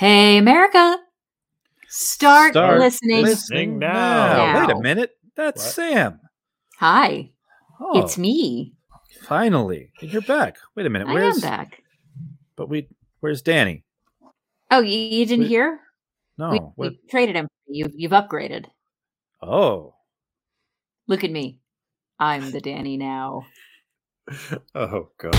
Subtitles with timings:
[0.00, 0.96] Hey, America.
[1.90, 3.22] Start, Start listening.
[3.22, 3.92] listening now.
[3.92, 4.60] now.
[4.66, 5.10] Wait a minute.
[5.36, 5.74] That's What?
[5.74, 6.20] Sam.
[6.78, 7.32] Hi,
[7.78, 8.72] Oh, it's me.
[9.24, 9.92] finally.
[10.00, 10.56] You're back.
[10.74, 11.06] Wait a minute.
[11.06, 11.82] I Where's am back.
[12.56, 12.88] But we
[13.20, 13.84] where's Danny?
[14.70, 15.80] Oh, you, you didn't Wait, hear?
[16.38, 16.72] No.
[16.78, 17.48] we, we traded him.
[17.66, 18.68] You, you've upgraded.
[19.42, 19.96] Oh.
[21.08, 21.60] Look at me.
[22.18, 23.44] I'm the Danny now.
[24.74, 25.36] Oh god.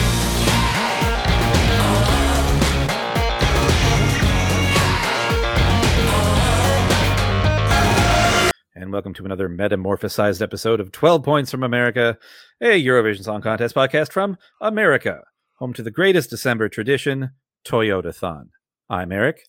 [8.82, 12.18] And welcome to another metamorphosized episode of 12 Points from America,
[12.60, 15.22] a Eurovision Song Contest podcast from America,
[15.60, 17.30] home to the greatest December tradition,
[17.64, 18.50] Toyota-thon.
[18.90, 19.42] I'm Eric.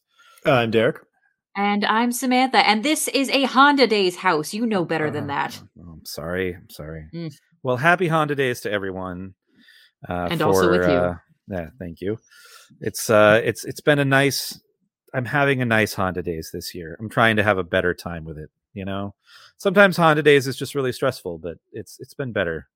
[0.45, 0.99] I'm Derek.
[1.57, 2.59] And I'm Samantha.
[2.59, 4.53] And this is a Honda Days house.
[4.53, 5.63] You know better than Uh, that.
[5.81, 6.55] oh, I'm sorry.
[6.55, 7.07] I'm sorry.
[7.15, 7.33] Mm.
[7.63, 9.33] Well, happy Honda Days to everyone.
[10.07, 10.95] Uh, And also with you.
[10.95, 11.15] Uh,
[11.49, 12.19] yeah, thank you.
[12.81, 14.61] It's uh, it's it's been a nice.
[15.15, 16.97] I'm having a nice Honda Days this year.
[17.01, 18.51] I'm trying to have a better time with it.
[18.75, 19.15] You know,
[19.59, 22.69] sometimes Honda Days is just really stressful, but it's it's been better,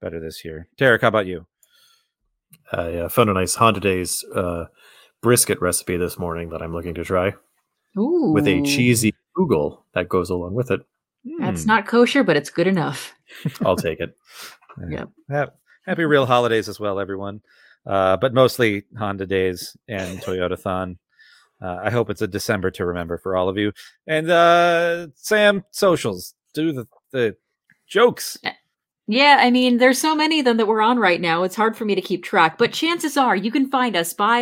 [0.00, 0.68] better this year.
[0.78, 1.46] Derek, how about you?
[2.72, 4.66] uh I uh, found a nice Honda Days uh,
[5.22, 7.34] brisket recipe this morning that I'm looking to try
[7.98, 8.32] Ooh.
[8.32, 10.80] with a cheesy kugel that goes along with it.
[11.38, 11.68] That's Hmm.
[11.68, 13.14] not kosher, but it's good enough.
[13.64, 14.16] I'll take it.
[14.90, 14.98] Yeah.
[14.98, 15.08] Yep.
[15.30, 15.54] Hap-
[15.86, 17.42] Happy real holidays as well, everyone.
[17.86, 20.98] Uh, but mostly Honda Days and Toyota Thon.
[21.64, 23.72] Uh, I hope it's a December to remember for all of you.
[24.06, 27.36] And uh, Sam, socials, do the, the
[27.86, 28.36] jokes.
[29.06, 31.42] Yeah, I mean, there's so many of them that we're on right now.
[31.42, 34.40] It's hard for me to keep track, but chances are you can find us by,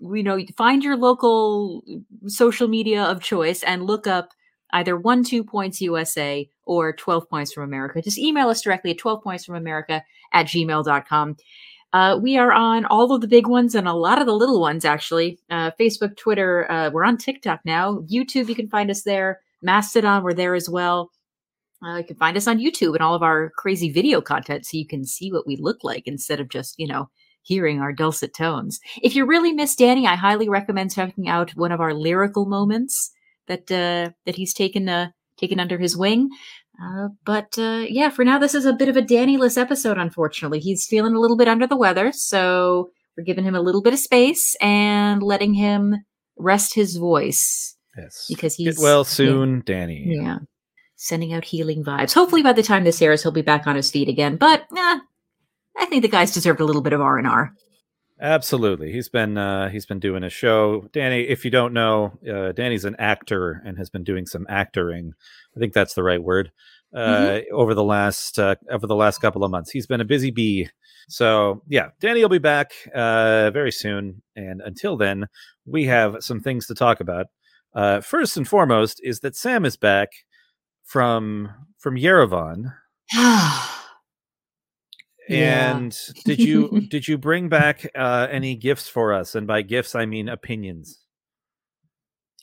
[0.00, 1.82] you know, find your local
[2.26, 4.30] social media of choice and look up
[4.72, 8.00] either one, two points USA or 12 points from America.
[8.00, 10.02] Just email us directly at 12 points from America
[10.32, 11.36] at gmail.com.
[11.94, 14.60] Uh, we are on all of the big ones and a lot of the little
[14.60, 15.38] ones, actually.
[15.48, 18.00] Uh, Facebook, Twitter, uh, we're on TikTok now.
[18.12, 19.40] YouTube, you can find us there.
[19.62, 21.12] Mastodon, we're there as well.
[21.86, 24.76] Uh, you can find us on YouTube and all of our crazy video content so
[24.76, 27.08] you can see what we look like instead of just, you know,
[27.42, 28.80] hearing our dulcet tones.
[29.00, 33.12] If you really miss Danny, I highly recommend checking out one of our lyrical moments
[33.46, 36.30] that uh, that he's taken uh, taken under his wing.
[36.82, 40.58] Uh, but uh, yeah, for now, this is a bit of a Danny-less episode, unfortunately.
[40.58, 43.92] He's feeling a little bit under the weather, so we're giving him a little bit
[43.92, 45.94] of space and letting him
[46.36, 48.26] rest his voice Yes.
[48.28, 50.04] because Get he's well soon, Danny.
[50.06, 50.38] yeah.
[50.96, 52.12] Sending out healing vibes.
[52.14, 54.36] Hopefully by the time this airs, he'll be back on his feet again.
[54.36, 54.98] But eh,
[55.78, 57.52] I think the guys deserved a little bit of R and R.
[58.20, 58.92] Absolutely.
[58.92, 60.88] He's been uh, he's been doing a show.
[60.92, 65.10] Danny, if you don't know, uh, Danny's an actor and has been doing some actoring.
[65.56, 66.52] I think that's the right word.
[66.94, 70.30] Uh, over the last uh, over the last couple of months, he's been a busy
[70.30, 70.68] bee.
[71.08, 74.22] So yeah, Danny will be back uh, very soon.
[74.36, 75.26] And until then,
[75.66, 77.26] we have some things to talk about.
[77.74, 80.10] Uh, first and foremost is that Sam is back
[80.84, 82.74] from from Yerevan.
[85.28, 85.76] Yeah.
[85.76, 89.34] And did you did you bring back uh, any gifts for us?
[89.34, 91.00] And by gifts, I mean opinions.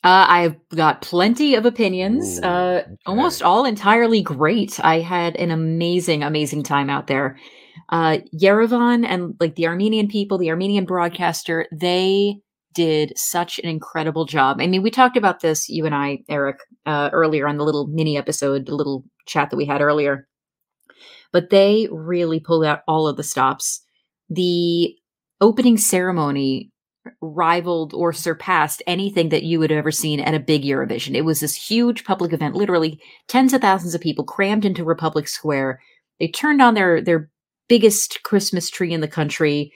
[0.04, 4.80] Uh, I've got plenty of opinions, Ooh, uh, almost all entirely great.
[4.82, 7.38] I had an amazing, amazing time out there.
[7.88, 12.40] Uh, Yerevan and like the Armenian people, the Armenian broadcaster, they
[12.74, 14.60] did such an incredible job.
[14.60, 17.86] I mean, we talked about this, you and I, Eric, uh, earlier on the little
[17.86, 20.26] mini episode, the little chat that we had earlier.
[21.32, 23.80] But they really pulled out all of the stops.
[24.28, 24.94] The
[25.40, 26.70] opening ceremony
[27.20, 31.16] rivaled or surpassed anything that you would ever seen at a big Eurovision.
[31.16, 35.26] It was this huge public event, literally tens of thousands of people crammed into Republic
[35.26, 35.80] Square.
[36.20, 37.28] They turned on their their
[37.68, 39.72] biggest Christmas tree in the country,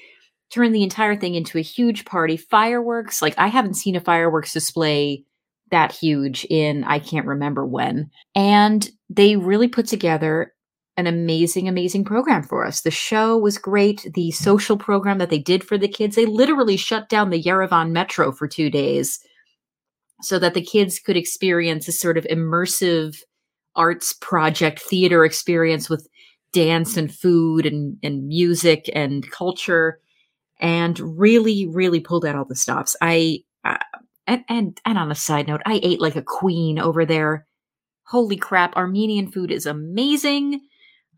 [0.51, 2.37] turned the entire thing into a huge party.
[2.37, 5.25] Fireworks, like I haven't seen a fireworks display
[5.71, 8.11] that huge in I can't remember when.
[8.35, 10.53] And they really put together
[10.97, 12.81] an amazing, amazing program for us.
[12.81, 14.07] The show was great.
[14.15, 17.91] The social program that they did for the kids, they literally shut down the Yerevan
[17.91, 19.21] metro for two days
[20.23, 23.19] so that the kids could experience a sort of immersive
[23.75, 26.09] arts project theater experience with
[26.53, 30.01] dance and food and, and music and culture
[30.59, 33.77] and really really pulled out all the stops i uh,
[34.27, 37.47] and, and and on a side note i ate like a queen over there
[38.05, 40.63] holy crap armenian food is amazing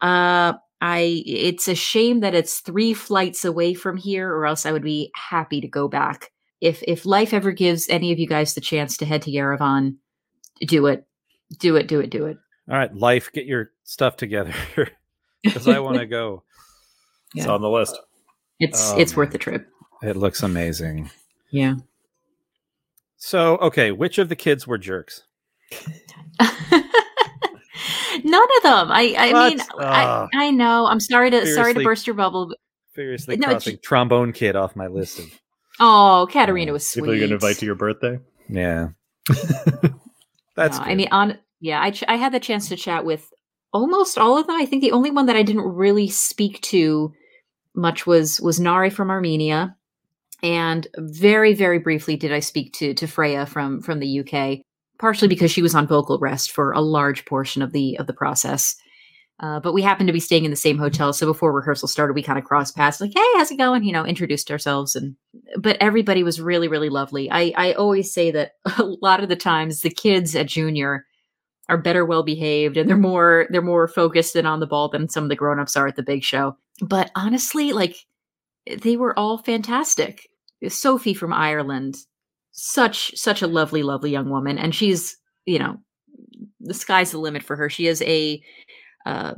[0.00, 4.73] uh i it's a shame that it's three flights away from here or else i
[4.73, 6.31] would be happy to go back
[6.61, 9.97] if if life ever gives any of you guys the chance to head to yerevan
[10.67, 11.06] do it
[11.59, 12.37] do it do it do it
[12.71, 14.53] All right, life, get your stuff together
[15.43, 16.43] because I want to go.
[17.35, 17.99] It's on the list.
[18.59, 19.69] it's Oh, it's worth the trip
[20.03, 21.11] It looks amazing.
[21.50, 21.75] yeah
[23.17, 25.25] So, okay, which of the kids were jerks?
[28.30, 28.92] None of them.
[28.92, 29.48] I I What?
[29.50, 29.80] mean Ugh.
[29.80, 30.86] I, I know.
[30.86, 32.48] I'm sorry to sorry to burst your bubble.
[32.48, 32.58] but-
[32.94, 35.26] Seriously, No, it's- crossing trombone kid off my list of
[35.80, 37.02] Oh, Katarina uh, was sweet.
[37.02, 38.19] People you're going to invite to your birthday?
[38.48, 38.88] yeah.
[40.56, 43.30] That's No, I mean, on yeah, I ch- I had the chance to chat with
[43.72, 44.56] almost all of them.
[44.56, 47.12] I think the only one that I didn't really speak to
[47.75, 49.76] much was was Nare from Armenia,
[50.42, 54.60] and very very briefly did I speak to to Freya from from the UK,
[54.99, 58.12] partially because she was on vocal rest for a large portion of the of the
[58.12, 58.77] process.
[59.41, 62.15] Uh, but we happened to be staying in the same hotel, so before rehearsal started,
[62.15, 65.15] we kind of crossed paths, like, "Hey, how's it going?" You know, introduced ourselves, and
[65.56, 67.31] but everybody was really, really lovely.
[67.31, 71.05] I I always say that a lot of the times the kids at junior
[71.69, 75.09] are better well behaved and they're more they're more focused and on the ball than
[75.09, 76.56] some of the grown-ups are at the big show.
[76.81, 77.97] But honestly, like
[78.81, 80.29] they were all fantastic.
[80.69, 81.97] Sophie from Ireland,
[82.58, 85.16] such such a lovely, lovely young woman, and she's
[85.46, 85.76] you know
[86.60, 87.69] the sky's the limit for her.
[87.70, 88.43] She is a
[89.06, 89.34] uh,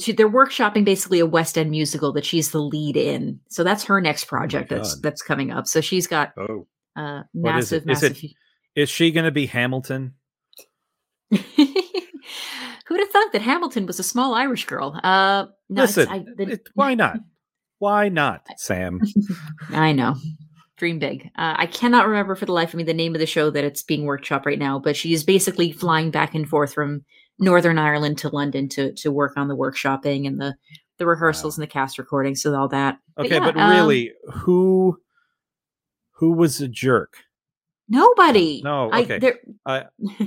[0.00, 3.40] she, they're workshopping basically a West End musical that she's the lead in.
[3.50, 5.02] So that's her next project that's God.
[5.02, 5.66] that's coming up.
[5.66, 6.66] So she's got Oh.
[6.96, 7.90] uh, massive, it?
[7.90, 8.30] Is it- massive.
[8.74, 10.14] Is she going to be Hamilton?
[11.30, 14.98] Who'd have thought that Hamilton was a small Irish girl?
[15.02, 17.18] Uh, no, Listen, I, the- it- why not?
[17.78, 19.02] Why not, Sam?
[19.70, 20.14] I know.
[20.76, 21.30] Dream big.
[21.36, 23.64] Uh, I cannot remember for the life of me the name of the show that
[23.64, 27.04] it's being workshopped right now, but she is basically flying back and forth from
[27.38, 30.54] Northern Ireland to London to to work on the workshopping and the
[30.98, 32.98] the rehearsals and the cast recordings and all that.
[33.14, 34.98] But Okay, yeah, but um, really, who
[36.12, 37.14] who was a jerk?
[37.88, 38.62] Nobody.
[38.64, 39.18] No, I, okay.
[39.18, 39.82] there, All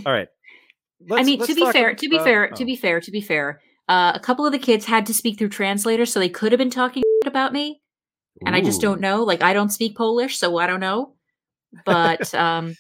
[0.06, 0.28] right.
[1.12, 2.56] I mean, to be fair, to be fair, oh.
[2.56, 5.38] to be fair, to be fair, uh, a couple of the kids had to speak
[5.38, 7.82] through translators, so they could have been talking about me,
[8.46, 9.24] and I just don't know.
[9.24, 11.14] Like, I don't speak Polish, so I don't know.
[11.86, 12.76] But um,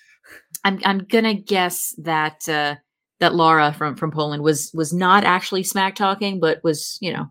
[0.64, 2.76] I'm I'm gonna guess that uh,
[3.20, 7.28] that Laura from from Poland was was not actually smack talking, but was you know,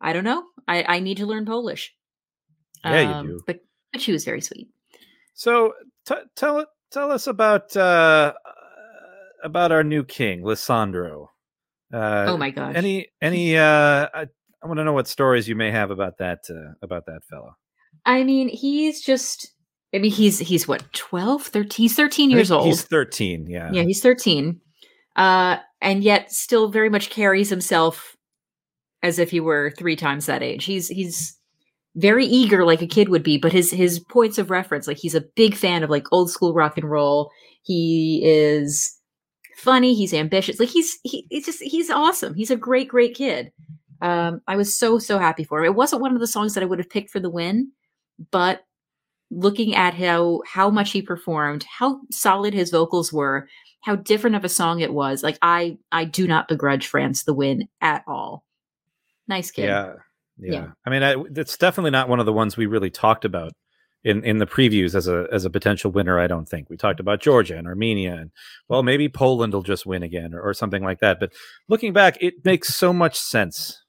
[0.00, 0.44] I don't know.
[0.66, 1.94] I I need to learn Polish.
[2.84, 3.40] Yeah, you Um, do.
[3.46, 3.60] But
[3.92, 4.68] but she was very sweet.
[5.34, 5.74] So
[6.06, 8.32] t- tell tell us about uh,
[9.42, 11.28] about our new king, Lissandro.
[11.92, 12.74] Uh, oh my gosh.
[12.74, 14.08] Any any uh,
[14.62, 17.56] I, want to know what stories you may have about that uh, about that fellow.
[18.04, 19.52] I mean, he's just.
[19.94, 21.68] I mean, he's he's what 12, 13?
[21.84, 22.66] He's thirteen years old.
[22.66, 23.46] He's thirteen.
[23.46, 23.70] Yeah.
[23.72, 24.60] yeah, he's thirteen,
[25.16, 28.16] uh, and yet still very much carries himself
[29.02, 30.64] as if he were three times that age.
[30.64, 31.36] He's he's
[31.94, 35.14] very eager, like a kid would be, but his his points of reference, like he's
[35.14, 37.30] a big fan of like old school rock and roll.
[37.62, 38.98] He is
[39.56, 39.94] funny.
[39.94, 40.58] He's ambitious.
[40.58, 42.34] Like he's he, it's just he's awesome.
[42.34, 43.52] He's a great great kid.
[44.02, 45.66] Um, I was so so happy for him.
[45.66, 47.70] It wasn't one of the songs that I would have picked for the win,
[48.30, 48.64] but
[49.30, 53.48] looking at how how much he performed, how solid his vocals were,
[53.82, 55.22] how different of a song it was.
[55.22, 58.44] Like I I do not begrudge France the win at all.
[59.28, 59.66] Nice kid.
[59.66, 59.94] Yeah.
[60.38, 60.52] Yeah.
[60.52, 60.66] Yeah.
[60.84, 63.52] I mean, I, it's definitely not one of the ones we really talked about
[64.02, 66.18] in, in the previews as a as a potential winner.
[66.18, 68.30] I don't think we talked about Georgia and Armenia, and
[68.68, 71.20] well, maybe Poland will just win again or, or something like that.
[71.20, 71.32] But
[71.68, 73.81] looking back, it makes so much sense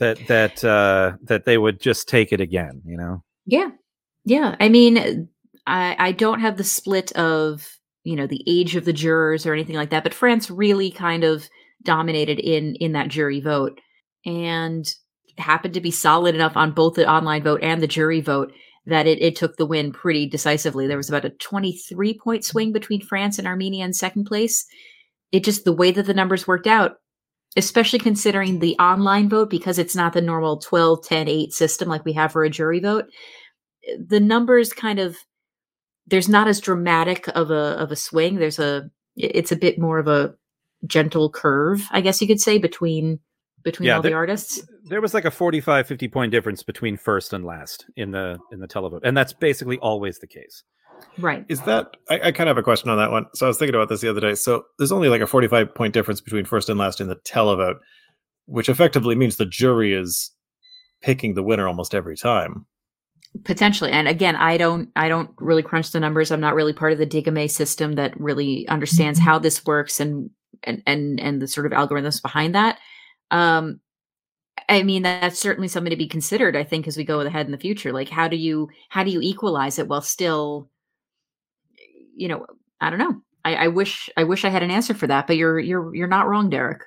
[0.00, 2.82] that that uh, that they would just take it again.
[2.84, 3.22] You know?
[3.46, 3.70] Yeah.
[4.24, 4.56] Yeah.
[4.58, 5.28] I mean,
[5.66, 9.52] I I don't have the split of, you know, the age of the jurors or
[9.54, 11.48] anything like that, but France really kind of
[11.82, 13.80] dominated in in that jury vote
[14.26, 14.92] and
[15.38, 18.52] happened to be solid enough on both the online vote and the jury vote
[18.86, 20.86] that it, it took the win pretty decisively.
[20.86, 24.66] There was about a 23 point swing between France and Armenia in second place.
[25.32, 26.96] It just the way that the numbers worked out,
[27.56, 32.04] especially considering the online vote, because it's not the normal 12, 10, 8 system like
[32.04, 33.06] we have for a jury vote
[33.98, 35.16] the numbers kind of
[36.06, 39.98] there's not as dramatic of a of a swing there's a it's a bit more
[39.98, 40.34] of a
[40.86, 43.18] gentle curve i guess you could say between
[43.62, 47.34] between Yeah, all the artists There was like a 45, 50 point difference between first
[47.34, 50.64] and last in the in the televote, and that's basically always the case.
[51.18, 53.26] Right Is that I, I kind of have a question on that one.
[53.34, 54.34] So I was thinking about this the other day.
[54.34, 57.76] So there's only like a 45 point difference between first and last in the televote,
[58.46, 60.32] which effectively means the jury is
[61.02, 62.66] picking the winner almost every time.
[63.44, 66.92] potentially and again i don't i don't really crunch the numbers i'm not really part
[66.92, 70.30] of the digame system that really understands how this works and
[70.64, 72.78] and and, and the sort of algorithms behind that
[73.30, 73.78] um
[74.68, 77.52] i mean that's certainly something to be considered i think as we go ahead in
[77.52, 80.68] the future like how do you how do you equalize it while still
[82.20, 82.44] you know
[82.80, 85.36] i don't know i i wish i wish i had an answer for that but
[85.36, 86.82] you're you're you're not wrong derek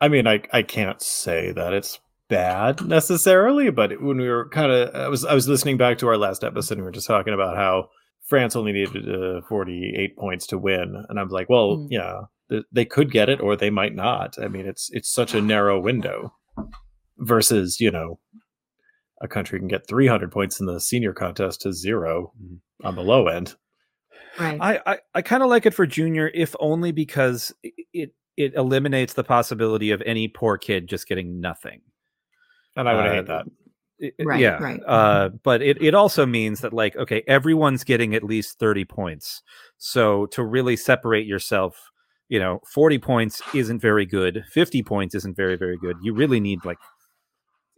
[0.00, 4.70] I mean, I I can't say that it's bad necessarily, but when we were kind
[4.70, 7.06] of I was I was listening back to our last episode and we were just
[7.06, 7.88] talking about how
[8.26, 11.86] France only needed uh, 48 points to win, and I'm like, well, Mm.
[11.90, 12.20] yeah,
[12.50, 14.34] th- they could get it or they might not.
[14.42, 16.34] I mean, it's it's such a narrow window
[17.18, 18.18] versus you know
[19.22, 22.58] a country can get 300 points in the senior contest to zero Mhm.
[22.82, 23.54] on the low end.
[24.38, 24.58] Right.
[24.60, 27.52] I I, I kind of like it for junior, if only because
[27.92, 31.80] it it eliminates the possibility of any poor kid just getting nothing.
[32.76, 33.46] And I would Uh, hate that.
[34.00, 34.60] It- it- Right, yeah.
[34.60, 34.80] right.
[34.84, 39.40] Uh, but it, it also means that like, okay, everyone's getting at least 30 points.
[39.78, 41.92] So to really separate yourself,
[42.28, 44.42] you know, 40 points isn't very good.
[44.50, 45.96] 50 points isn't very, very good.
[46.02, 46.78] You really need like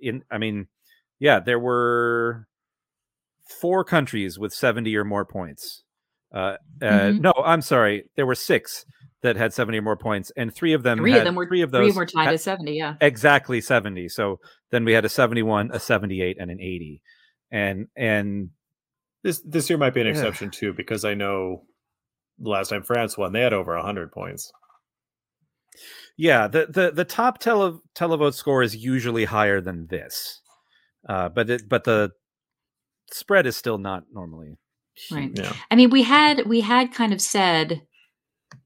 [0.01, 0.69] in I mean,
[1.19, 2.49] yeah, there were
[3.61, 5.83] four countries with 70 or more points.
[6.35, 7.21] Uh, uh Mhm.
[7.21, 8.05] no, I'm sorry.
[8.17, 8.85] There were six
[9.23, 11.47] that had 70 or more points, and three of them Three had of them were
[11.47, 12.95] three of those Three those were tied had- to 70, yeah.
[13.01, 14.39] exactly 70 so
[14.71, 17.03] then we had a 71 a 78 and an 80
[17.51, 18.51] and and
[19.23, 20.13] This this year might be an Yeah.
[20.13, 21.65] exception too because I know
[22.39, 24.53] the last time France won, they had over 100 points.
[26.17, 30.41] yeah the the, the top tele, televote score is usually higher than this
[31.09, 32.11] uh but it but the
[33.11, 34.57] spread is still not normally
[35.11, 35.31] Right.
[35.35, 35.53] Yeah.
[35.71, 37.83] I mean, we had we had kind of said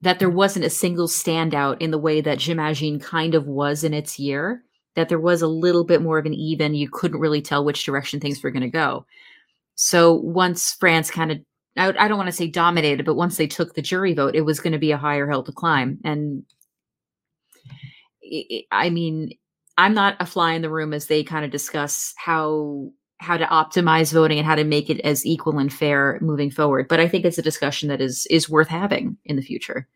[0.02, 3.94] that there wasn't a single standout in the way that J'imagine kind of was in
[3.94, 4.62] its year.
[4.96, 6.74] That there was a little bit more of an even.
[6.74, 9.06] You couldn't really tell which direction things were going to go.
[9.76, 11.38] So once France kind of,
[11.76, 14.42] I, I don't want to say dominated, but once they took the jury vote, it
[14.42, 15.98] was going to be a higher hill to climb.
[16.04, 16.44] And
[18.24, 19.30] i i I mean,
[19.78, 23.44] I'm not a fly in the room as they kind of discuss how how to
[23.44, 26.88] optimize voting and how to make it as equal and fair moving forward.
[26.88, 29.86] But I think it's a discussion that is is worth having in the future.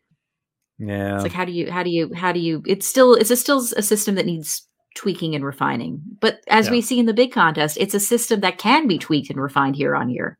[0.77, 3.31] yeah It's like how do you how do you how do you it's still it's
[3.31, 6.01] a still a system that needs tweaking and refining.
[6.21, 6.71] But as Yeah.
[6.71, 9.75] we see in the big contest, it's a system that can be tweaked and refined
[9.75, 10.37] year on year.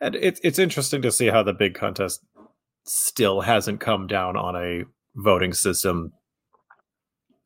[0.00, 2.24] And it's it's interesting to see how the big contest
[2.84, 4.84] still hasn't come down on a
[5.14, 6.12] voting system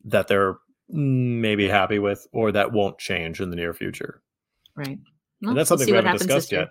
[0.05, 0.57] that they're
[0.89, 4.23] maybe happy with or that won't change in the near future.
[4.75, 4.99] Right.
[5.43, 6.69] and that's something we haven't discussed yet.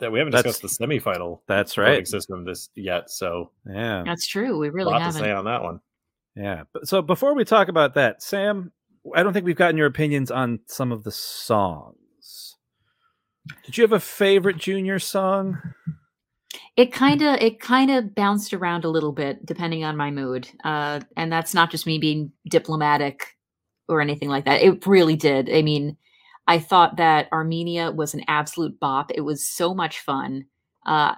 [0.00, 3.10] That we haven't That's- discussed the semifinal that's right system this yet.
[3.10, 4.58] So yeah That's true.
[4.58, 5.22] We a really lot to haven't.
[5.22, 5.80] say on that one.
[6.36, 8.72] yeah but, so before we talk about that sam
[9.14, 12.56] i don't think we've gotten your opinions on some of the songs
[13.64, 15.56] did you have a favorite junior song
[16.76, 20.46] it kind of it kind of bounced around a little bit depending on my mood
[20.64, 23.35] uh and that's not just me being diplomatic
[23.88, 24.62] or anything like that.
[24.62, 25.50] It really did.
[25.50, 25.96] I mean
[26.48, 29.10] i thought that armenia was an absolute bop.
[29.14, 30.46] It was so much fun.
[30.84, 31.14] Uh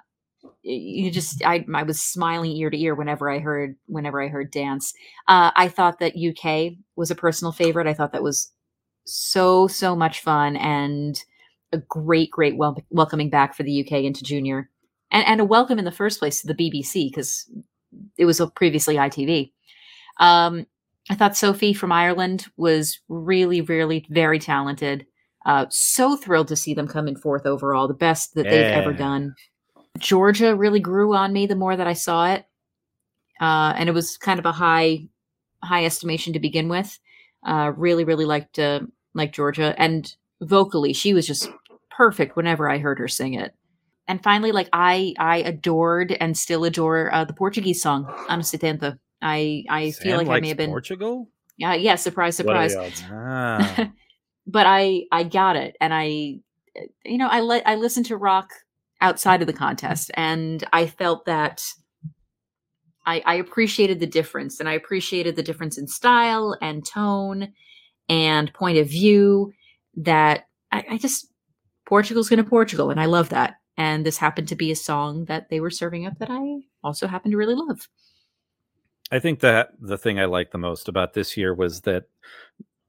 [0.62, 4.50] you just i i was smiling ear to ear whenever i heard whenever i heard
[4.50, 4.94] dance.
[5.28, 7.86] Uh i thought that uk was a personal favorite.
[7.86, 8.52] I thought that was
[9.04, 11.22] so so much fun and
[11.72, 14.70] a great great wel- welcoming back for the uk into junior.
[15.10, 17.50] And, and a welcome in the first place to the BBC because
[18.18, 19.52] it was previously ITV.
[20.20, 20.66] Um,
[21.10, 25.06] I thought Sophie from Ireland was really, really very talented.
[25.46, 28.92] Uh, so thrilled to see them come in fourth overall, the best that they've ever
[28.92, 29.34] done.
[29.98, 32.44] Georgia really grew on me the more that I saw it,
[33.40, 35.08] uh, and it was kind of a high,
[35.62, 36.98] high estimation to begin with.
[37.46, 38.80] Uh, really, really liked uh,
[39.14, 41.50] liked Georgia, and vocally, she was just
[41.90, 43.54] perfect whenever I heard her sing it
[44.08, 48.98] and finally like i i adored and still adore uh, the portuguese song ano setenta
[49.22, 52.74] i i feel Sam like i may have been portugal yeah yeah surprise surprise
[53.10, 53.90] ah
[54.46, 56.36] but i i got it and i
[57.04, 58.50] you know i let i listened to rock
[59.00, 61.62] outside of the contest and i felt that
[63.08, 67.54] I, I appreciated the difference and I appreciated the difference in style and tone
[68.10, 69.54] and point of view
[69.96, 71.26] that I, I just
[71.86, 73.54] Portugal's gonna Portugal and I love that.
[73.78, 77.06] And this happened to be a song that they were serving up that I also
[77.06, 77.88] happen to really love.
[79.10, 82.04] I think that the thing I liked the most about this year was that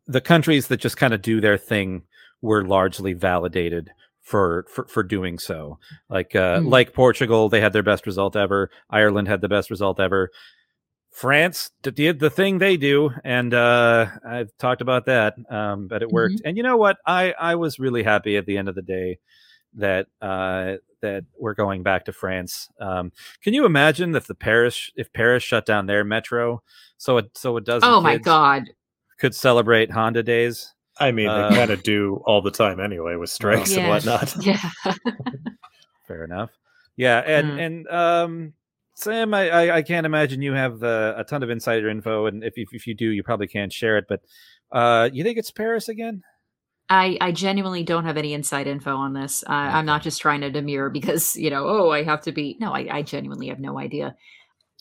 [0.07, 2.03] the countries that just kind of do their thing
[2.41, 5.79] were largely validated for for, for doing so.
[6.09, 6.69] Like uh, Mm.
[6.69, 8.69] like Portugal, they had their best result ever.
[8.89, 10.29] Ireland had the best result ever.
[11.11, 16.09] France did the thing they do, and uh, I've talked about that, um, but it
[16.09, 16.41] worked.
[16.45, 16.97] And you know what?
[17.05, 19.19] I I was really happy at the end of the day
[19.75, 22.69] that uh, that we're going back to France.
[22.79, 23.11] Um,
[23.41, 26.61] can you imagine if the Paris if Paris shut down their metro
[26.97, 28.69] so it so it doesn't Oh my god.
[29.19, 30.73] could celebrate Honda days?
[30.99, 34.35] I mean, Uh, they kind of do all the time anyway with strikes and whatnot.
[34.45, 34.59] Yeah.
[36.07, 36.49] Fair enough.
[36.95, 37.59] Yeah, and Mm.
[37.65, 38.53] and um,
[38.95, 42.43] Sam, I, I I can't imagine you have uh, a ton of insider info, and
[42.43, 44.05] if, if if you do, you probably can't share it.
[44.09, 44.21] But
[44.71, 46.23] uh, you think it's Paris again?
[46.89, 49.43] I, I genuinely don't have any inside info on this.
[49.47, 52.57] Uh, I'm not just trying to demur because, you know, oh, I have to be.
[52.59, 54.15] No, I, I genuinely have no idea.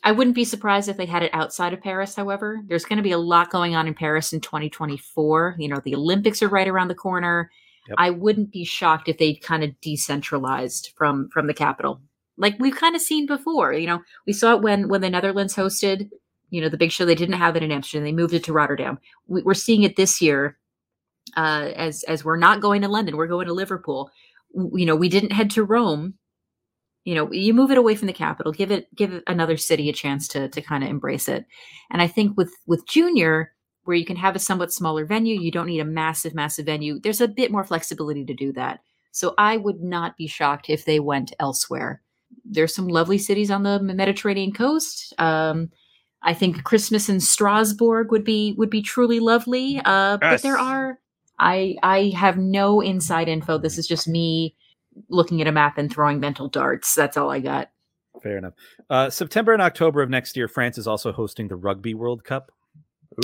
[0.05, 2.61] I wouldn't be surprised if they had it outside of Paris, however.
[2.67, 5.57] There's going to be a lot going on in Paris in 2024.
[5.59, 7.51] You know, the Olympics are right around the corner.
[7.89, 7.97] Yep.
[7.99, 12.01] I wouldn't be shocked if they kind of decentralized from from the capital.
[12.37, 13.73] Like we've kind of seen before.
[13.73, 16.11] You know, we saw it when when the Netherlands hosted,
[16.51, 17.05] you know, the big show.
[17.05, 18.05] They didn't have it in Amsterdam.
[18.05, 18.99] They moved it to Rotterdam.
[19.27, 20.58] We, are seeing it this year
[21.37, 24.11] uh, as as we're not going to London, we're going to Liverpool.
[24.55, 26.15] You know, we didn't head to Rome.
[27.05, 29.93] You know, you move it away from the capital, give it give another city a
[29.93, 31.47] chance to to kind of embrace it.
[31.91, 33.53] And I think with with Junior,
[33.85, 37.01] where you can have a somewhat smaller venue, you don't need a massive massive venue.
[37.01, 38.81] There's a bit more flexibility to do that.
[39.13, 42.03] So I would not be shocked if they went elsewhere.
[42.45, 45.15] There's some lovely cities on the Mediterranean coast.
[45.19, 45.71] Um,
[46.23, 49.79] I think Christmas in Strasbourg would be would be truly lovely.
[49.79, 50.43] Uh, yes.
[50.43, 50.99] But there are
[51.39, 53.59] I I have no inside info.
[53.59, 54.57] This is just me
[55.09, 56.95] looking at a map and throwing mental darts.
[56.95, 57.71] That's all I got.
[58.23, 58.55] Fair enough.
[58.91, 62.51] Uh, September and October of next year, France is also hosting the Rugby World Cup.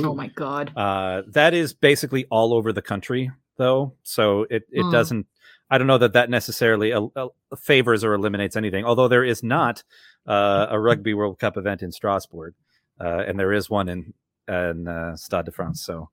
[0.01, 0.11] Ooh.
[0.11, 0.73] Oh my god!
[0.77, 3.95] Uh, that is basically all over the country, though.
[4.03, 4.93] So it it mm.
[4.93, 5.27] doesn't.
[5.71, 7.29] I don't know that that necessarily uh, uh,
[7.59, 8.85] favors or eliminates anything.
[8.85, 9.83] Although there is not
[10.27, 12.55] uh, a Rugby World Cup event in Strasbourg,
[13.01, 14.15] uh, and there is one in
[14.49, 15.83] in Stade de France.
[15.83, 16.11] So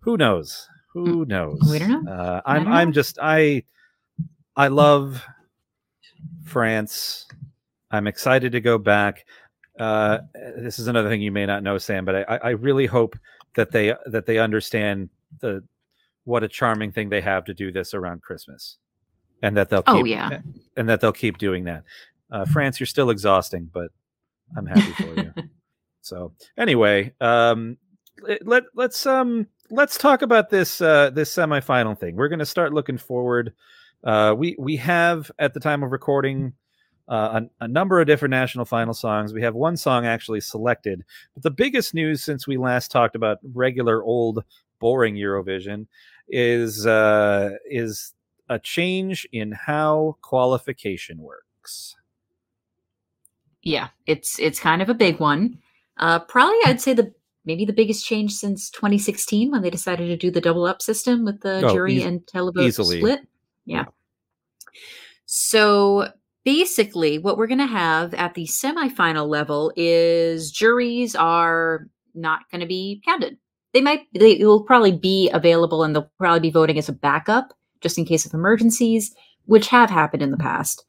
[0.00, 0.68] who knows?
[0.96, 1.58] Who knows?
[1.70, 2.10] We don't know.
[2.10, 3.64] Uh, I'm don't I'm just I
[4.56, 5.22] I love
[6.44, 7.26] France.
[7.90, 9.26] I'm excited to go back.
[9.78, 10.20] Uh,
[10.56, 13.18] this is another thing you may not know, Sam, but I, I really hope
[13.56, 15.10] that they that they understand
[15.40, 15.62] the
[16.24, 18.78] what a charming thing they have to do this around Christmas,
[19.42, 20.40] and that they'll oh, keep, oh yeah,
[20.78, 21.82] and that they'll keep doing that.
[22.30, 23.90] Uh, France, you're still exhausting, but
[24.56, 25.34] I'm happy for you.
[26.00, 27.76] so anyway, um,
[28.40, 32.16] let let's um let's talk about this uh, this semifinal thing.
[32.16, 33.52] We're going to start looking forward.
[34.04, 36.52] Uh, we we have at the time of recording
[37.08, 39.32] uh, a, a, number of different national final songs.
[39.32, 43.38] We have one song actually selected, but the biggest news since we last talked about
[43.54, 44.44] regular old
[44.80, 45.86] boring Eurovision
[46.28, 48.12] is uh, is
[48.48, 51.96] a change in how qualification works.
[53.62, 55.58] Yeah, it's it's kind of a big one.
[55.96, 57.12] Uh, probably, I'd say the
[57.46, 61.24] maybe the biggest change since 2016 when they decided to do the double up system
[61.24, 63.20] with the oh, jury e- and televote split.
[63.64, 63.76] Yeah.
[63.76, 63.84] yeah.
[65.26, 66.08] So
[66.44, 72.60] basically, what we're going to have at the semifinal level is juries are not going
[72.60, 73.38] to be counted.
[73.72, 77.52] They might, they will probably be available and they'll probably be voting as a backup
[77.80, 80.84] just in case of emergencies, which have happened in the past.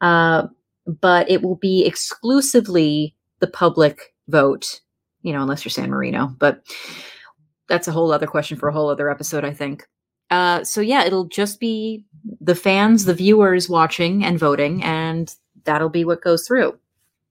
[0.00, 0.48] Uh,
[0.86, 4.80] but it will be exclusively the public vote
[5.26, 6.28] you know, unless you're San Marino.
[6.38, 6.62] But
[7.68, 9.84] that's a whole other question for a whole other episode, I think.
[10.30, 12.04] Uh, so yeah, it'll just be
[12.40, 15.34] the fans, the viewers watching and voting, and
[15.64, 16.78] that'll be what goes through.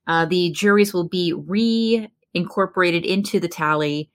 [0.08, 4.12] Uh, the juries will be reincorporated into the tally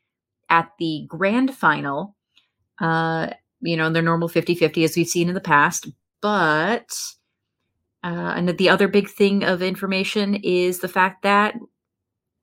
[0.50, 2.14] at the grand final.
[2.80, 3.28] Uh,
[3.62, 5.88] you know, their normal 50 50 as we've seen in the past.
[6.20, 6.94] But,
[8.04, 11.54] uh, and the other big thing of information is the fact that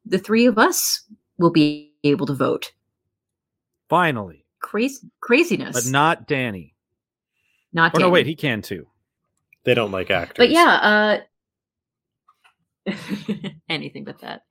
[0.04, 1.04] the three of us
[1.38, 2.72] will be able to vote.
[3.90, 4.46] Finally.
[4.60, 5.74] Crazy craziness.
[5.74, 6.76] But not Danny.
[7.74, 8.88] Not oh, no, wait, he can too.
[9.64, 10.36] They don't like actors.
[10.38, 11.22] But yeah,
[12.86, 12.94] uh
[13.70, 14.44] anything but that.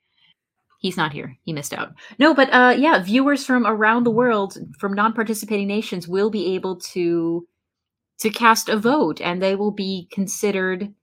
[0.79, 1.37] He's not here.
[1.42, 1.94] He missed out.
[2.18, 6.77] No, but uh yeah, viewers from around the world from non-participating nations will be able
[6.92, 7.46] to
[8.18, 10.94] to cast a vote and they will be considered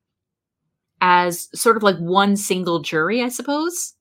[1.01, 3.93] as sort of like one single jury, I suppose.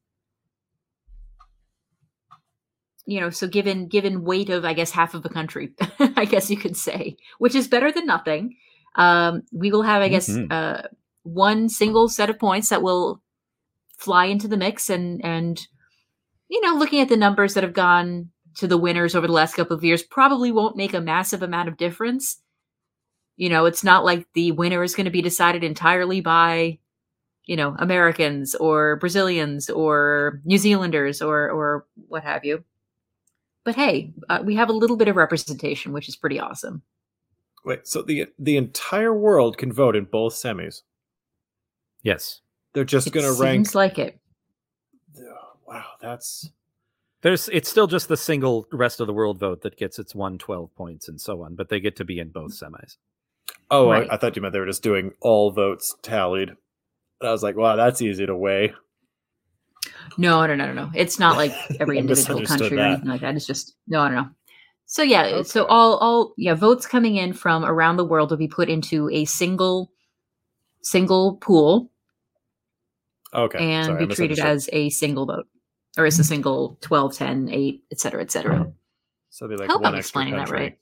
[3.07, 5.71] You know so given given weight of i guess half of the country
[6.17, 8.57] i guess you could say which is better than nothing.
[8.95, 10.53] Um, we will have i guess mm-hmm.
[10.53, 10.83] uh,
[11.23, 13.23] one single set of points that will
[13.97, 15.67] fly into the mix and and
[16.49, 19.55] you know looking at the numbers that have gone to the winners over the last
[19.55, 22.43] couple of years probably won't make a massive amount of difference.
[23.37, 26.79] You know it's not like the winner is going to be decided entirely by
[27.47, 32.63] you know americans or brazilians or new zealanders or or what have you
[33.65, 36.83] but hey, uh, we have a little bit of representation, which is pretty awesome.
[37.65, 40.83] Wait, so the the entire world can vote in both semis?
[42.03, 42.41] Yes.
[42.73, 43.67] They're just going to rank.
[43.67, 44.19] Seems like it.
[45.67, 46.51] Wow, that's.
[47.23, 47.49] There's.
[47.51, 50.75] It's still just the single rest of the world vote that gets its one twelve
[50.75, 52.97] points and so on, but they get to be in both semis.
[53.71, 54.09] Oh, right.
[54.11, 56.51] I, I, thought you meant they were just doing all votes tallied.
[56.51, 58.75] And I was like, wow, that's easy to weigh.
[60.19, 60.91] No, no, no, no, no.
[60.95, 63.35] It's not like every individual country or anything like that.
[63.35, 64.29] It's just no, no, no.
[64.87, 68.49] So yeah, so all all yeah, votes coming in from around the world will be
[68.49, 69.91] put into a single
[70.83, 71.91] single pool
[73.35, 73.59] Okay.
[73.59, 75.47] and sorry, be treated as a single vote
[75.97, 76.29] or as a hmm.
[76.29, 78.71] single 12, 10, 8, et cetera, et cetera.
[79.31, 80.79] so it'd be like Hope one I'm extra explaining that right.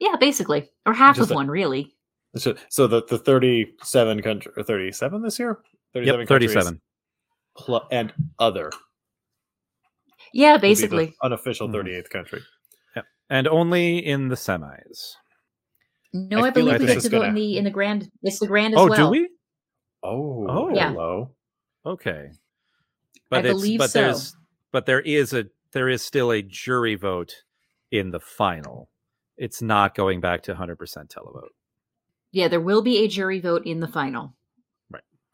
[0.00, 0.68] Yeah, basically.
[0.84, 1.94] Or half Just of a- one, really.
[2.36, 5.58] So, so the the thirty seven country or thirty seven this year.
[5.94, 6.78] Yep, 37.
[7.56, 8.70] Pl- and other
[10.32, 11.14] Yeah, would be the basically.
[11.22, 11.72] unofficial Mhm.
[11.72, 12.42] thirty eighth country.
[12.94, 13.02] Yeah.
[13.30, 15.14] And only in the semis.
[16.12, 18.10] No, I I, believe like we get to vote in gonna- the in the grand
[18.22, 19.06] it's the grand as Oh, well.
[19.06, 19.28] do we?
[20.02, 20.74] Oh, Oh.
[20.74, 20.90] Yeah.
[20.92, 21.34] hello.
[21.84, 22.30] Okay.
[22.32, 22.36] I
[23.28, 24.00] But it's believe but so.
[24.00, 24.36] there's
[24.72, 27.34] but there is a there is still a jury vote
[27.90, 28.88] in the final.
[29.36, 31.48] It's not going back to 100% televote.
[32.32, 34.35] Yeah, there will be a jury vote in the final.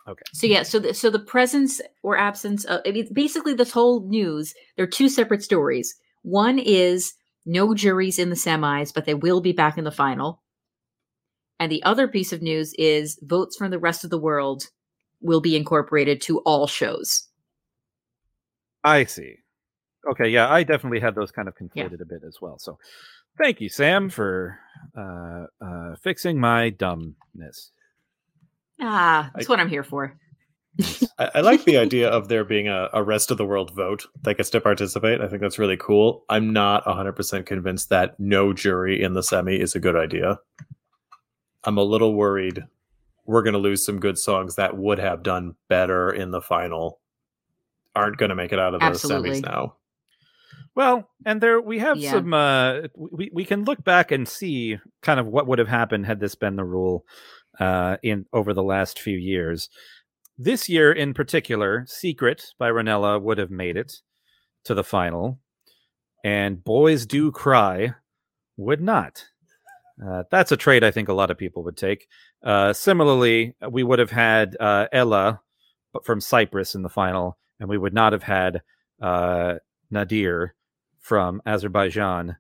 [0.08, 0.22] Okay.
[0.32, 4.08] So yeah, so the, so the presence or absence of I mean, basically this whole
[4.08, 4.54] news.
[4.76, 5.94] There are two separate stories.
[6.22, 7.14] One is
[7.46, 10.42] no juries in the semis, but they will be back in the final.
[11.58, 14.64] And the other piece of news is votes from the rest of the world
[15.20, 17.28] will be incorporated to all shows.
[18.82, 19.36] I see.
[20.10, 22.58] Okay, yeah, I definitely had those kind of conflated a bit as well.
[22.58, 22.78] So
[23.38, 24.58] thank you, Sam, for
[24.98, 27.70] uh, uh, fixing my dumbness.
[28.82, 30.18] Ah, that's I- what I'm here for.
[31.18, 34.06] I, I like the idea of there being a, a rest of the world vote
[34.22, 35.20] that gets to participate.
[35.20, 36.24] I think that's really cool.
[36.30, 40.38] I'm not 100% convinced that no jury in the semi is a good idea.
[41.64, 42.64] I'm a little worried
[43.24, 46.98] we're going to lose some good songs that would have done better in the final,
[47.94, 49.40] aren't going to make it out of the Absolutely.
[49.40, 49.76] semis now.
[50.74, 52.10] Well, and there we have Yeah.
[52.12, 52.32] some.
[52.34, 56.18] Uh, we we can look back and see kind of what would have happened had
[56.18, 57.04] this been the rule
[57.58, 59.68] uh, in over the last few years.
[60.38, 64.00] This year, in particular, "Secret" by Ronela would have made it
[64.64, 65.38] to the final,
[66.24, 67.94] and "Boys Do Cry"
[68.56, 69.26] would not.
[70.04, 72.08] Uh, that's a trade I think a lot of people would take.
[72.42, 75.40] Uh, similarly, we would have had uh, Ella
[76.02, 78.62] from Cyprus in the final, and we would not have had
[79.00, 79.56] uh,
[79.90, 80.54] Nadir
[81.00, 82.36] from Azerbaijan,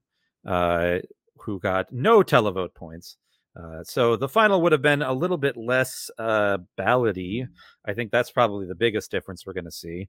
[0.46, 0.98] uh,
[1.38, 3.16] who got no televote points.
[3.54, 7.46] Uh, so the final would have been a little bit less uh, ballady.
[7.84, 10.08] I think that's probably the biggest difference we're going to see.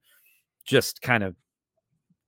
[0.65, 1.36] Just kind of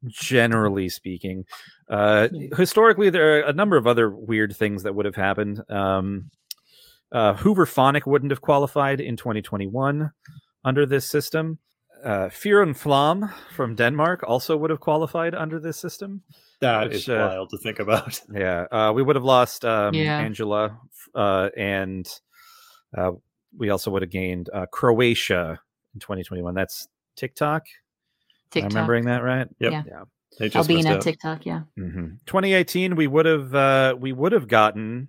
[0.07, 1.45] generally speaking,
[1.89, 5.63] uh, historically there are a number of other weird things that would have happened.
[5.69, 6.31] Um,
[7.11, 10.11] uh, Hooverphonic wouldn't have qualified in 2021
[10.65, 11.59] under this system.
[12.03, 16.21] Uh, Fyr og Flamme from Denmark also would have qualified under this system.
[16.61, 18.21] That Which, is uh, wild to think about.
[18.33, 20.25] Yeah, uh, we would have lost um, Yeah.
[20.25, 20.77] Anxhela,
[21.13, 22.07] uh, and
[22.97, 23.11] uh,
[23.57, 25.59] we also would have gained uh, Croatia
[25.93, 26.53] in 2021.
[26.53, 27.65] That's TikTok.
[28.55, 29.47] Am I remembering that right?
[29.59, 29.71] Yep.
[29.71, 29.83] Yeah.
[29.85, 30.03] Yeah.
[30.37, 31.01] They just Albina.
[31.01, 31.61] TikTok, yeah.
[31.75, 35.07] hmm 2018, we would have uh, we would have gotten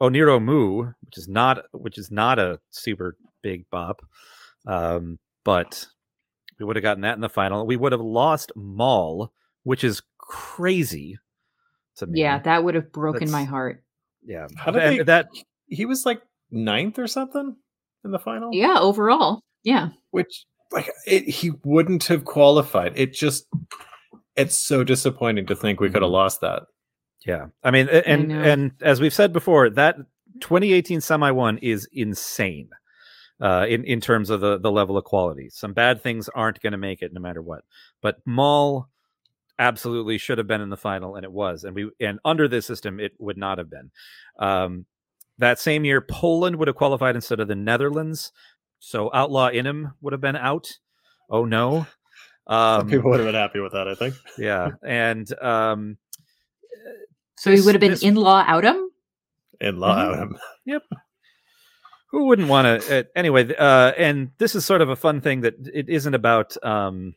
[0.00, 4.02] Oniro Mou, which is not which is not a super big bop,
[4.66, 5.86] um, but
[6.58, 7.66] we would have gotten that in the final.
[7.66, 9.32] We would have lost Mall,
[9.62, 11.18] which is crazy
[11.96, 12.20] to me.
[12.20, 13.82] Yeah, that would have broken my heart.
[14.24, 14.46] yeah.
[14.56, 15.28] How did And they- that
[15.68, 17.56] He was like ninth or something
[18.04, 18.50] in the final.
[18.52, 19.40] Yeah, overall.
[19.62, 19.88] Yeah.
[20.10, 22.92] which like it, he wouldn't have qualified.
[22.96, 23.46] It just
[24.36, 26.64] it's so disappointing to think we could have lost that.
[27.26, 28.40] Yeah, I mean, and know.
[28.42, 29.96] and as we've said before, that
[30.40, 32.68] 2018 semi one is insane
[33.40, 35.48] uh, in in terms of the the level of quality.
[35.50, 37.62] Some bad things aren't going to make it no matter what,
[38.02, 38.88] but Mall
[39.58, 41.64] absolutely should have been in the final, and it was.
[41.64, 43.90] And we and under this system, it would not have been.
[44.38, 44.86] Um,
[45.38, 48.32] that same year, Poland would have qualified instead of the Netherlands,
[48.78, 50.68] so Outlaw in 'Em would have been out.
[51.30, 51.86] Oh no.
[52.46, 54.14] Um, People would have been happy with that, I think.
[54.38, 55.98] yeah, and um,
[57.36, 58.90] So he would have been this- in law out him
[59.60, 60.38] In law Mhm.
[60.66, 60.80] Adam.
[62.12, 65.40] who wouldn't want to uh, anyway uh and this is sort of a fun thing
[65.40, 67.14] that it isn't about um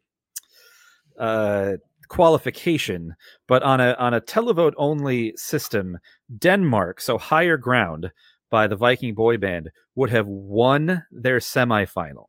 [1.17, 1.73] uh
[2.09, 3.15] qualification
[3.47, 5.97] but on a on a televote only system
[6.37, 8.11] denmark so higher ground
[8.49, 12.25] by the viking boy band would have won their semifinal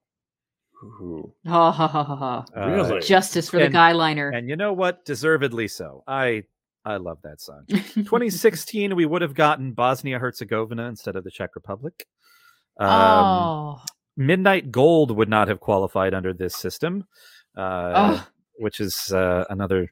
[0.82, 1.32] Ooh.
[1.46, 2.44] Ha ha ha ha ha.
[2.56, 3.00] Uh, Really?
[3.00, 4.30] Justice for the and- guy liner.
[4.30, 6.42] and you know what deservedly so i
[6.84, 11.50] i love that song 2016 we would have gotten bosnia herzegovina instead of the czech
[11.54, 12.06] republic
[12.78, 13.82] um, oh.
[14.16, 17.04] Midnight Gold would not have qualified under this system,
[17.56, 17.60] uh,
[17.94, 18.26] Ugh.
[18.60, 19.90] Which is uh, another.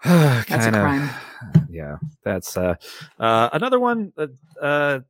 [0.04, 1.10] That's kind of, crime.
[1.68, 2.76] yeah, that's uh,
[3.18, 4.12] uh, another one.
[4.16, 4.28] Uh,
[4.60, 5.00] uh,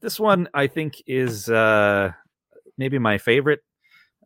[0.00, 2.12] this one I think is uh,
[2.76, 3.60] maybe my favorite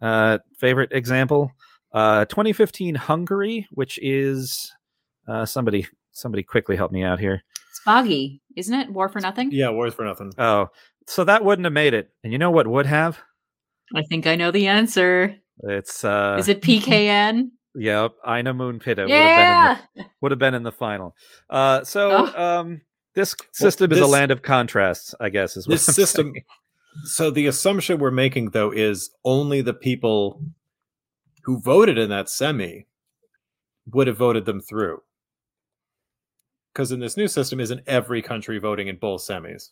[0.03, 1.53] uh, favorite example.
[1.93, 4.73] Uh, 2015 Hungary, which is
[5.29, 7.43] uh, somebody somebody quickly help me out here.
[7.71, 8.93] It's foggy, isn't it?
[8.93, 9.51] War for nothing.
[9.53, 10.33] Yeah, Wars for nothing.
[10.37, 10.69] Oh,
[11.07, 12.11] so that wouldn't have made it.
[12.25, 13.21] And you know what would have?
[13.95, 15.37] I think I know the answer.
[15.65, 17.51] It's uh Is it PKN?
[17.75, 19.79] Yep, Aina mun pitää would have been in yeah.
[19.97, 21.15] the, would have been in the final.
[21.51, 22.61] Uh so Oh.
[22.61, 22.81] um
[23.15, 26.33] this system is a land of contrasts, I guess is what This I'm system.
[26.33, 26.45] saying.
[27.05, 30.41] So the assumption we're making though is only the people
[31.45, 32.87] who voted in that semi
[33.93, 35.03] would have voted them through.
[36.73, 39.71] Because in this new system, isn't every country voting in both semis?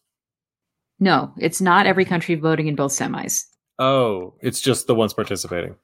[0.98, 3.44] No, it's not every country voting in both semis.
[3.78, 5.76] Oh, it's just the ones participating.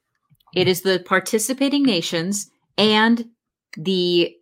[0.55, 3.29] It is the participating nations and
[3.77, 4.35] the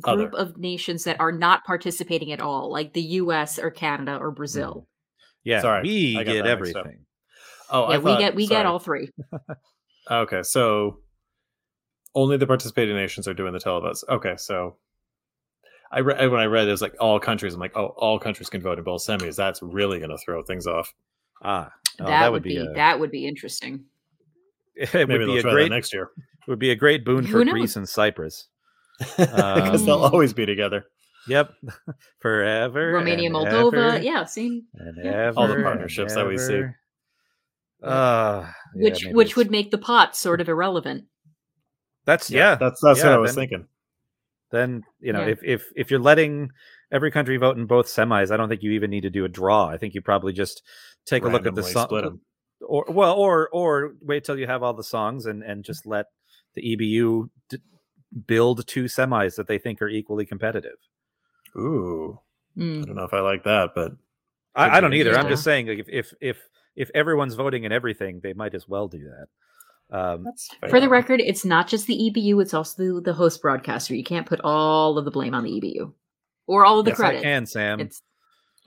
[0.00, 0.36] group Other.
[0.36, 4.86] of nations that are not participating at all, like the US or Canada or Brazil.
[5.44, 6.86] Yeah, Sorry, we get that mixed up.
[6.86, 7.04] everything.
[7.70, 9.10] Oh, I yeah, we get we get all three.
[10.10, 11.00] Okay, so
[12.14, 14.02] only the participating nations are doing the televotes.
[14.08, 14.76] Okay, so
[15.92, 17.52] I re- when I read it was like all countries.
[17.52, 19.36] I'm like, oh, all countries can vote in both semis.
[19.36, 20.94] That's really going to throw things off.
[21.42, 21.70] Ah,
[22.00, 23.84] oh, that, would be, a- that would be interesting.
[24.74, 27.04] it Maybe would they'll be a try great next year It would be a great
[27.04, 27.52] boon Who for knows?
[27.52, 28.46] Greece and Cyprus.
[29.16, 30.84] because they'll Um, always be together.
[31.28, 31.52] Yep,
[32.20, 32.92] forever.
[32.92, 35.10] Romania, and Moldova, ever yeah, see, and Yeah.
[35.28, 36.62] ever All the and partnerships that we see.
[37.82, 41.04] Uh, yeah, which maybe which it's- would make the pot sort of irrelevant.
[42.06, 42.54] that's yeah.
[42.56, 43.66] that's that's what I was then- thinking.
[44.50, 45.32] Then you know Yeah.
[45.32, 46.48] if if if you're letting
[46.90, 49.28] every country vote in both semis, I don't think you even need to do a
[49.28, 49.66] draw.
[49.68, 50.62] I think you probably just
[51.08, 52.20] take a look at the Randomly song, split 'em.
[52.60, 56.06] or well, or or wait till you have all the songs and and just let
[56.54, 57.58] the EBU d-
[58.26, 60.76] build two semis that they think are equally competitive.
[61.56, 62.18] Ooh,
[62.56, 62.86] I Mm.
[62.86, 63.92] don't know if I like that, but
[64.54, 65.16] I, I don't either.
[65.16, 66.38] I'm just saying, like, if if if
[66.76, 69.28] if everyone's voting in everything, they might as well do that.
[69.90, 73.40] Um, that's For the record, it's not just the EBU; it's also the, the host
[73.40, 73.94] broadcaster.
[73.94, 75.92] You can't put all of the blame on the EBU
[76.46, 77.22] or all of the yes, I credit.
[77.22, 77.80] can, Sam.
[77.80, 78.02] It's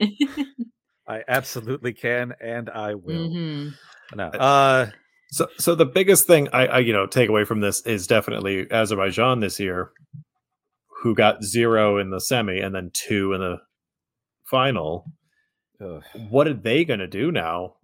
[1.12, 3.28] I absolutely can, and I will.
[3.30, 3.74] Mhm.
[4.14, 4.90] No, uh,
[5.30, 8.70] So, so the biggest thing I, I, you know, take away from this is definitely
[8.70, 9.90] Azerbaijan this year,
[11.02, 13.58] who got zero in the semi and then two in the
[14.44, 15.06] final.
[15.80, 16.02] ugh.
[16.28, 17.76] What are they going to do now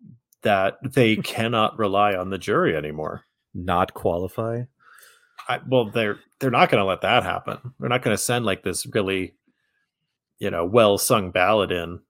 [0.43, 3.25] that they cannot rely on the jury anymore?
[3.55, 4.63] not qualify.
[5.49, 7.59] I, well, they're they're not going to let that happen.
[7.81, 9.35] They're not going to send like this really,
[10.39, 12.01] you know, well sung ballad in,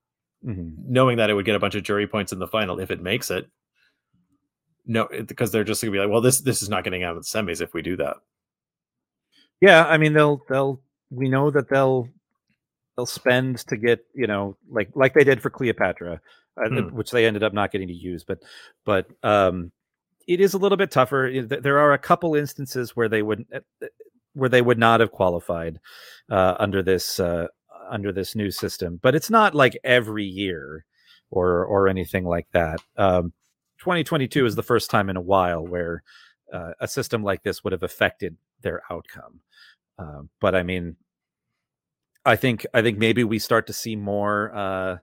[0.44, 0.74] Mhm.
[0.86, 3.02] knowing that it would get a bunch of jury points in the final if it
[3.02, 3.48] makes it.
[4.86, 7.16] No, because they're just going to be like, well, this this is not getting out
[7.16, 8.16] of the semis if we do that.
[9.60, 12.08] Yeah, I mean they'll they'll we know that they'll
[12.96, 16.20] they'll spend to get you know like like they did for Cleopatra,
[16.56, 16.94] uh, Hmm.
[16.94, 18.24] which they ended up not getting to use.
[18.24, 18.38] But
[18.84, 19.72] but um,
[20.28, 21.30] it is a little bit tougher.
[21.44, 23.86] There are a couple instances where they would uh, uh,
[24.34, 25.80] where they would not have qualified
[26.30, 27.48] uh, under this uh,
[27.90, 30.84] under this new system, but it's not like every year
[31.30, 32.80] or or anything like that.
[32.96, 33.32] Um,
[33.80, 36.02] 2022 is the first time in a while where
[36.52, 39.40] uh, a system like this would have affected their outcome.
[39.98, 40.96] Um, but I mean,
[42.24, 44.96] I think I think maybe we start to see more uh,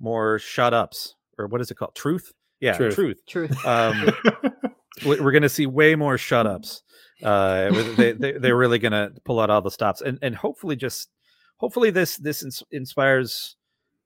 [0.00, 1.94] more shut ups or what is it called?
[1.94, 2.32] Truth?
[2.60, 2.94] Yeah, Truth.
[2.94, 3.20] truth.
[3.26, 3.66] Truth.
[3.66, 4.10] Um,
[5.06, 6.82] we- we're going to see way more shut ups.
[7.22, 10.76] Uh, they, they they're really going to pull out all the stops and and hopefully
[10.76, 11.08] just
[11.58, 13.56] hopefully this this ins- inspires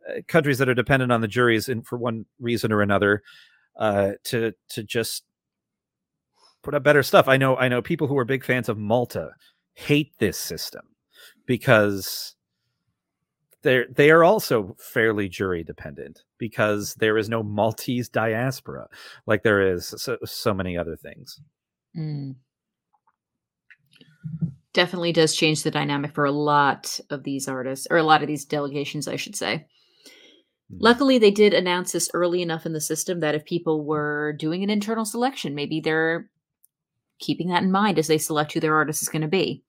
[0.08, 3.22] uh, countries that are dependent on the juries and for one reason or another
[3.76, 5.24] uh, to to just
[6.62, 7.28] put up better stuff.
[7.28, 9.30] I know I know people who are big fans of Malta
[9.74, 10.82] hate this system
[11.46, 12.34] because
[13.62, 18.88] they're they are also fairly jury dependent because there is no Maltese diaspora
[19.26, 21.40] like there is so, so many other things.
[21.96, 22.34] Mm.
[24.74, 28.28] Definitely does change the dynamic for a lot of these artists, or a lot of
[28.28, 29.66] these delegations, I should say.
[30.72, 30.78] Mm.
[30.80, 34.62] Luckily, they did announce this early enough in the system that if people were doing
[34.62, 36.30] an internal selection, maybe they're
[37.18, 39.62] keeping that in mind as they select who their artist is going to be.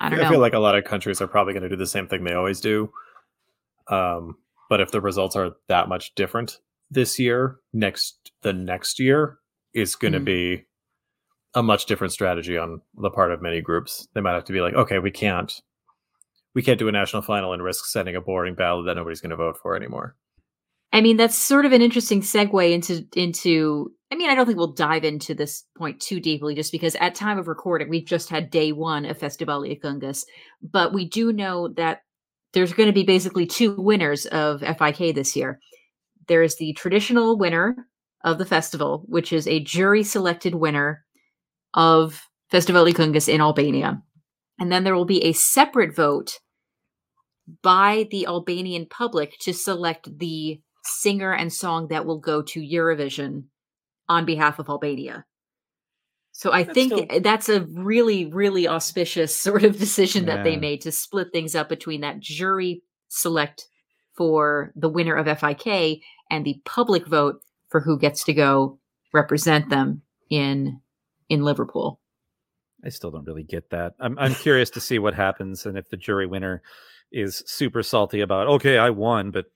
[0.00, 0.28] I don't I know.
[0.28, 2.24] I feel like a lot of countries are probably going to do the same thing
[2.24, 2.90] they always do.
[3.88, 4.36] Um,
[4.68, 6.58] but if the results are that much different
[6.90, 9.38] this year, next the next year
[9.72, 10.24] is going to Mhm.
[10.24, 10.64] be
[11.58, 14.06] a much different strategy on the part of many groups.
[14.14, 15.52] They might have to be like, okay, we can't,
[16.54, 19.30] we can't do a national final and risk sending a boring ballot that nobody's going
[19.30, 20.14] to vote for anymore.
[20.92, 23.92] I mean, that's sort of an interesting segue into into.
[24.10, 27.14] I mean, I don't think we'll dive into this point too deeply, just because at
[27.14, 30.24] time of recording, we've just had day one of Festivali i Këngës,
[30.62, 32.02] but we do know that
[32.54, 35.60] there's going to be basically two winners of FIK this year.
[36.26, 37.76] There is the traditional winner
[38.24, 41.04] of the festival, which is a jury selected winner
[41.74, 44.02] of Festivali i Këngës in Albania,
[44.58, 46.40] And then there will be a separate vote
[47.62, 53.44] by the Albanian public to select the singer and song that will go to Eurovision
[54.08, 55.24] on behalf of Albania.
[56.32, 60.56] So I That's think still- that's a really, really auspicious sort of decision that they
[60.56, 63.66] made to split things up between that jury select
[64.16, 66.00] for the winner of FIK
[66.30, 68.78] and the public vote for who gets to go
[69.12, 70.80] represent them in
[71.28, 72.00] in Liverpool.
[72.84, 73.94] I still don't really get that.
[73.98, 76.62] I'm I'm curious to see what happens and if the jury winner
[77.10, 79.46] is super salty about okay, I won, but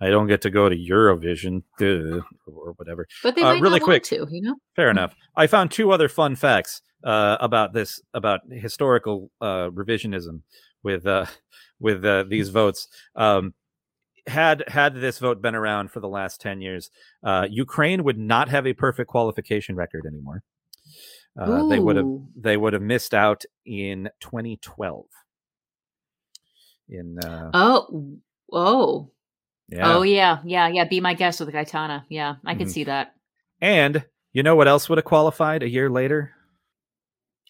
[0.00, 3.06] I don't get to go to Eurovision duh, or whatever.
[3.22, 4.02] But they Uh, really quick.
[4.04, 4.56] to, you know.
[4.74, 5.14] Fair enough.
[5.36, 10.42] I found two other fun facts uh, about this about historical uh, revisionism
[10.82, 11.26] with uh,
[11.78, 12.88] with uh, these votes.
[13.14, 13.54] Um,
[14.26, 16.90] had had this vote been around for the last ten years,
[17.24, 20.42] uh, Ukraine would not have a perfect qualification record anymore.
[21.38, 25.06] Uh, they would have they would have missed out in 2012.
[26.88, 28.18] In uh, Oh,
[28.52, 29.10] oh,
[29.68, 30.84] yeah, oh, yeah, yeah, yeah.
[30.84, 32.04] Be my guest with the Gaitana.
[32.10, 32.70] Yeah, I can Mhm.
[32.70, 33.14] see that.
[33.60, 36.32] and you know what else would have qualified a year later?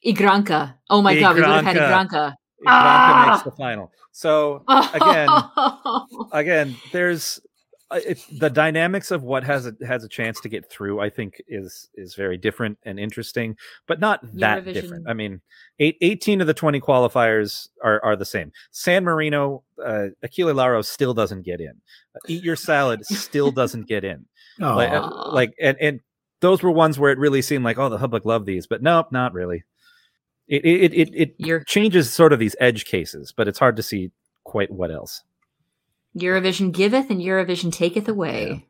[0.05, 0.75] Igranka.
[0.91, 1.81] Oh my god, we would have had Igranka.
[1.81, 2.35] Igranka.
[2.67, 3.43] Igranka makes Ah!
[3.45, 3.93] the final.
[4.13, 5.29] So Again,
[6.33, 7.41] again, there's
[7.93, 11.01] it, the dynamics of what has a has a chance to get through.
[11.01, 15.09] I think is is very different and interesting, but not that different.
[15.09, 15.41] I mean,
[15.79, 18.53] eight, 18 of the twenty qualifiers are are the same.
[18.71, 21.81] San Marino, uh, Achille Lauro still doesn't get in.
[22.15, 24.27] Uh, Eat your salad still doesn't get in.
[24.61, 26.01] Oh, Like, uh, like and and
[26.41, 29.13] those were ones where it really seemed like oh the public loved these, but nope,
[29.13, 29.65] not really.
[30.49, 33.83] It it it it Your changes sort of these edge cases, but it's hard to
[33.83, 34.11] see
[34.45, 35.23] quite what else.
[36.17, 38.67] Eurovision giveth and Eurovision taketh away.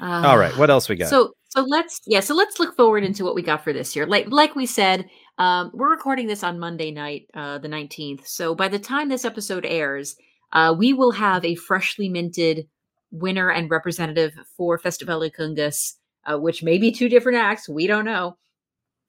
[0.00, 1.08] All right, what else we got?
[1.08, 4.06] So so let's yeah, so let's look forward into what we got for this year.
[4.06, 5.06] Like like we said,
[5.38, 8.26] um, we're recording this on Monday night, uh, the nineteenth.
[8.26, 10.16] So by the time this episode airs,
[10.52, 12.66] uh, we will have a freshly minted
[13.10, 15.94] winner and representative for Festivali i Këngës,
[16.26, 17.68] uh, which may be two different acts.
[17.68, 18.36] We don't know.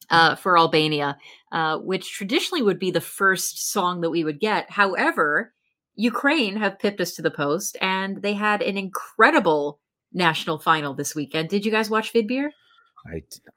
[0.10, 1.18] Uh, for Albania,
[1.54, 4.70] uh, which traditionally would be the first song that we would get.
[4.70, 5.54] However,
[5.96, 9.80] Ukraine have pipped us to the post, and they had an incredible
[10.12, 11.50] national final this weekend.
[11.50, 12.50] Did you guys watch Vidbir?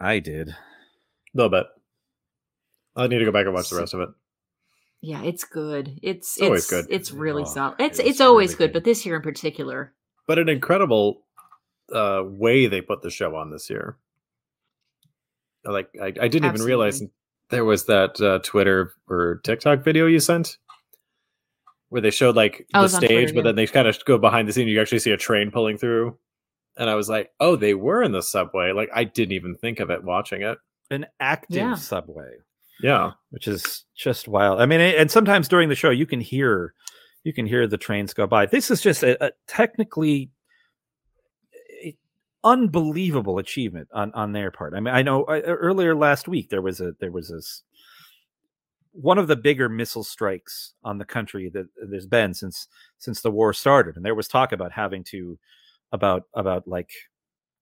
[0.01, 0.49] I did.
[0.51, 0.55] a
[1.35, 1.67] little bit.
[2.97, 4.09] I need to go back and watch the rest of it.
[5.03, 5.99] Yeah, it's good.
[6.03, 6.87] It's It's always good.
[6.91, 7.77] It's really Oh, solid.
[7.79, 8.73] It's it's it's always really good, good.
[8.73, 9.93] but this year in particular.
[10.27, 11.23] But an incredible
[11.93, 13.99] uh, way they put the show on this year.
[15.65, 17.03] Like I, I didn't even realize
[17.51, 20.57] there was that uh, Twitter or TikTok video you sent
[21.97, 23.43] where they showed like Oh, the stage, Twitter, but yeah.
[23.45, 24.69] then they kind of go behind the scene.
[24.69, 26.17] You actually see a train pulling through,
[26.77, 29.81] and I was like, "Oh, they were in the subway." Like I didn't even think
[29.81, 30.59] of it watching it.
[30.91, 31.75] An active Yeah.
[31.75, 32.31] subway,
[32.83, 34.61] Yeah, which is just wild.
[34.61, 36.75] I mean, and sometimes during the show you can hear
[37.25, 38.47] you can hear the trains go by.
[38.47, 40.31] This is just a, a technically
[42.45, 44.75] unbelievable achievement on on their part.
[44.75, 47.63] I mean, I know uh, earlier last week there was a there was this
[49.01, 53.31] one of the bigger missile strikes on the country that there's been since since the
[53.31, 55.39] war started and there was talk about having to
[55.93, 56.91] about about like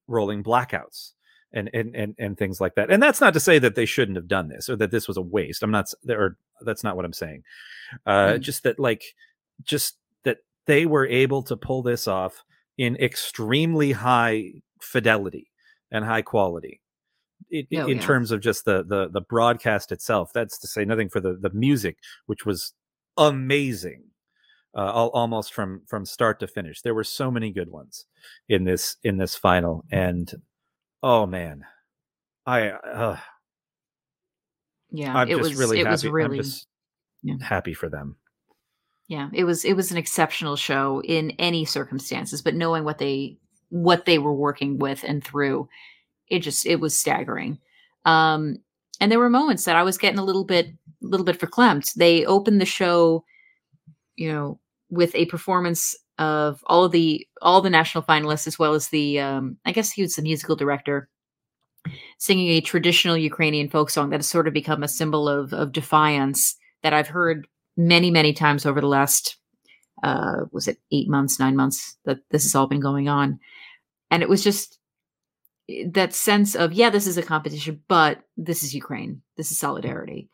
[0.07, 1.11] rolling blackouts
[1.53, 2.89] and and and, and things like that.
[2.91, 5.17] And that's not to say that they shouldn't have done this or that this was
[5.17, 5.63] a waste.
[5.63, 7.43] I'm not there or that's not what i'm saying.
[8.05, 8.39] Uh Mm.
[8.41, 9.03] just that like
[9.63, 12.43] just that they were able to pull this off
[12.77, 15.51] in extremely high fidelity
[15.91, 16.81] and high quality
[17.51, 18.03] in, Oh, in yeah.
[18.03, 21.51] terms of just the, the the broadcast itself that's to say nothing for the the
[21.51, 22.73] music which was
[23.17, 24.03] amazing
[24.75, 28.05] uh, al- almost from from start to finish there were so many good ones
[28.49, 30.33] in this in this final and
[31.03, 31.63] oh man
[32.45, 33.17] i uh,
[34.91, 36.67] Yeah, i'm it just was really it happy was really i'm just
[37.23, 37.35] yeah.
[37.41, 38.17] happy for them
[39.07, 43.37] yeah, it was it was an exceptional show in any circumstances, but knowing what they
[43.69, 45.69] what they were working with and through,
[46.29, 47.59] it just it was staggering.
[48.05, 48.57] Um
[48.99, 51.93] and there were moments that I was getting a little bit a little bit verklempt.
[51.95, 53.23] They opened the show,
[54.15, 54.59] you know,
[54.89, 59.19] with a performance of all of the all the national finalists as well as the
[59.19, 61.09] um I guess he was the musical director
[62.17, 65.71] singing a traditional Ukrainian folk song that has sort of become a symbol of of
[65.71, 69.37] defiance that I've heard many many times over the last
[70.03, 73.39] uh was it 8 months 9 months that this has all been going on
[74.09, 74.79] and it was just
[75.87, 80.29] that sense of yeah this is a competition but this is Ukraine this is solidarity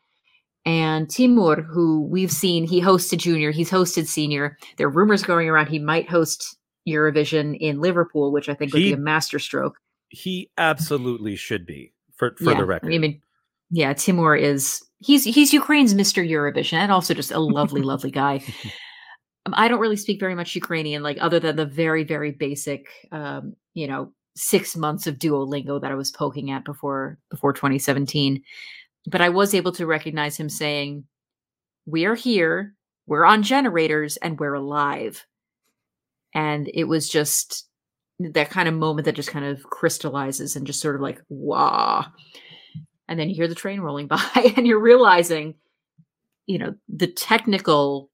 [0.64, 5.48] and Timur who we've seen he hosted junior he's hosted senior there are rumors going
[5.48, 6.56] around he might host
[6.86, 9.78] Eurovision in Liverpool which I think would He- be a masterstroke
[10.08, 13.22] he absolutely should be for for the record I mean,
[13.72, 16.26] yeah, Timur is he's he's Ukraine's Mr.
[16.28, 18.44] Eurovision and also just a lovely, lovely guy.
[19.46, 22.86] Um, I don't really speak very much Ukrainian, like other than the very, very basic,
[23.10, 28.42] um, you know, six months of Duolingo that I was poking at before before 2017.
[29.06, 31.04] But I was able to recognize him saying,
[31.86, 32.74] "We are here.
[33.06, 35.26] We're on generators, and we're alive."
[36.34, 37.68] And it was just
[38.20, 42.06] that kind of moment that just kind of crystallizes and just sort of like, "Wow."
[43.08, 45.54] And then you hear the train rolling by, and you're realizing,
[46.46, 48.10] you know, the technical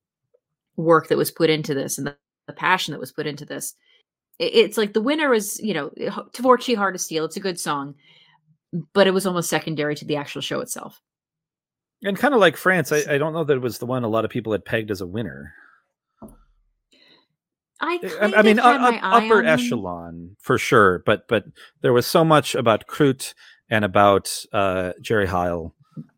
[0.77, 2.17] work that was put into this and the,
[2.47, 3.75] the passion that was put into this.
[4.39, 5.91] It, it's like the winner is, you know,
[6.33, 7.25] Tvorchi Heart of Steel.
[7.25, 7.95] It's a good song,
[8.93, 11.01] but it was almost secondary to the actual show itself.
[12.03, 14.09] And kind of like France, I, I don't know that it was the one a
[14.09, 15.53] lot of people had pegged as a winner.
[17.81, 18.01] I,
[18.37, 21.45] I mean, upper echelon for sure, but but
[21.81, 23.35] there was so much about Krut
[23.71, 25.75] and about uh, Jerry Heil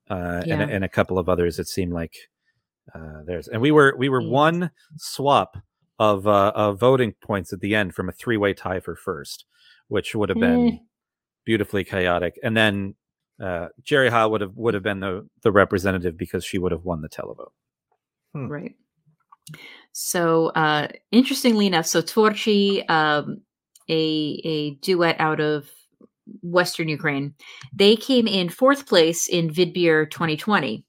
[0.08, 0.54] uh, yeah.
[0.54, 1.58] and, and, a couple of others.
[1.58, 2.14] It seemed like
[2.94, 5.58] uh, there's and we were we were one swap
[6.01, 9.44] of uh, of voting points at the end from a three way tie for first,
[9.88, 10.80] which would have been mm.
[11.44, 12.40] beautifully chaotic.
[12.42, 12.94] And then
[13.40, 16.84] uh, Jerry Heil would have would have been the the representative because she would have
[16.84, 17.53] won the televote.
[18.34, 18.46] Hmm.
[18.46, 18.74] Right.
[19.92, 23.42] So uh, interestingly enough, so Tvorchi, um,
[23.90, 25.68] a a duet out of
[26.42, 27.34] Western Ukraine,
[27.74, 30.82] they came in fourth place in Vidbir 2020.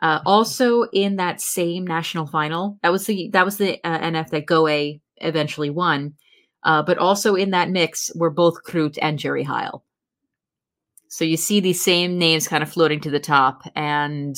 [0.00, 4.30] Uh, also in that same national final, that was the that was the uh, NF
[4.30, 6.14] that Go_A eventually won.
[6.62, 9.84] Uh, but also in that mix were both Krut and Jerry Heil.
[11.08, 14.36] So you see these same names kind of floating to the top, and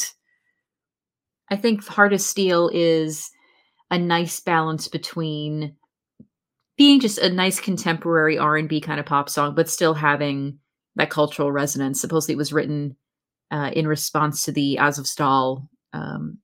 [1.51, 3.31] I think Heart of Steel is
[3.91, 5.75] a nice balance between
[6.79, 10.59] being just a nice contemporary R and B kind of pop song, but still having
[10.97, 12.01] that cultural resonance.
[12.01, 12.97] Supposedly, it was written
[13.51, 16.39] uh, in response to the Azovstal, um,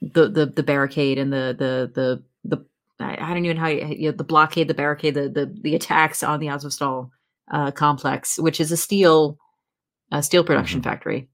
[0.00, 2.64] the the the barricade and the the the the
[3.00, 5.74] I don't even know how you, you know, the blockade, the barricade, the the the
[5.74, 7.10] attacks on the Azovstal
[7.50, 9.38] uh, complex, which is a steel
[10.12, 10.90] a steel production mm-hmm.
[10.90, 11.28] factory.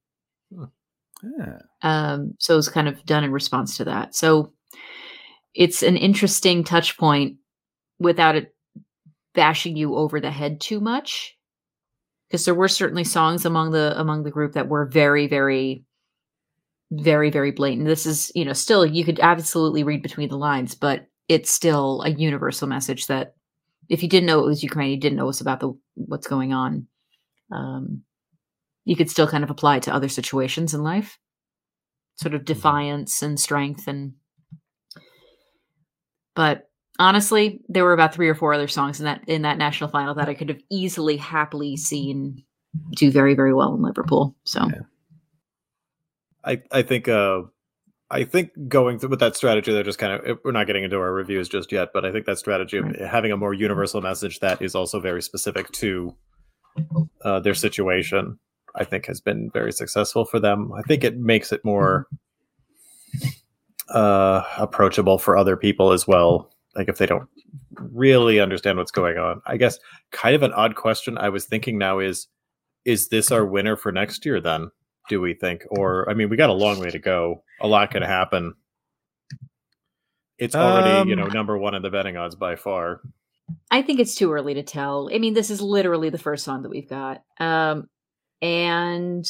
[1.22, 1.58] Yeah.
[1.82, 4.14] Um, so it's kind of done in response to that.
[4.14, 4.52] So
[5.54, 7.36] it's an interesting touch point
[7.98, 8.54] without it
[9.34, 11.36] bashing you over the head too much
[12.30, 15.84] because there were certainly songs among the among the group that were very very
[16.90, 20.74] very very blatant this is you know still you could absolutely read between the lines
[20.74, 23.34] but it's still a universal message that
[23.88, 26.52] if you didn't know it was ukraine you didn't know us about the what's going
[26.52, 26.86] on
[27.52, 28.02] um,
[28.84, 31.18] you could still kind of apply it to other situations in life
[32.16, 32.52] sort of mm-hmm.
[32.52, 34.14] defiance and strength and
[36.34, 36.69] but
[37.00, 40.14] honestly, there were about three or four other songs in that in that national final
[40.14, 42.44] that I could have easily, happily seen
[42.94, 44.36] do very, very well in Liverpool.
[44.44, 44.82] So, yeah.
[46.44, 47.42] I I think uh,
[48.10, 50.98] I think going through with that strategy, they're just kind of we're not getting into
[50.98, 54.38] our reviews just yet, but I think that strategy of having a more universal message
[54.40, 56.14] that is also very specific to
[57.24, 58.38] uh, their situation,
[58.76, 60.72] I think has been very successful for them.
[60.72, 62.06] I think it makes it more
[63.88, 67.28] uh, approachable for other people as well like if they don't
[67.74, 69.42] really understand what's going on.
[69.46, 69.78] I guess
[70.12, 72.28] kind of an odd question I was thinking now is
[72.84, 74.70] is this our winner for next year then?
[75.08, 77.42] Do we think or I mean we got a long way to go.
[77.60, 78.54] A lot could happen.
[80.38, 83.02] It's already, um, you know, um, number 1 in the betting odds by far.
[83.70, 85.10] I think it's too early to tell.
[85.12, 87.22] I mean, this is literally the first song that we've got.
[87.38, 87.88] Um
[88.42, 89.26] and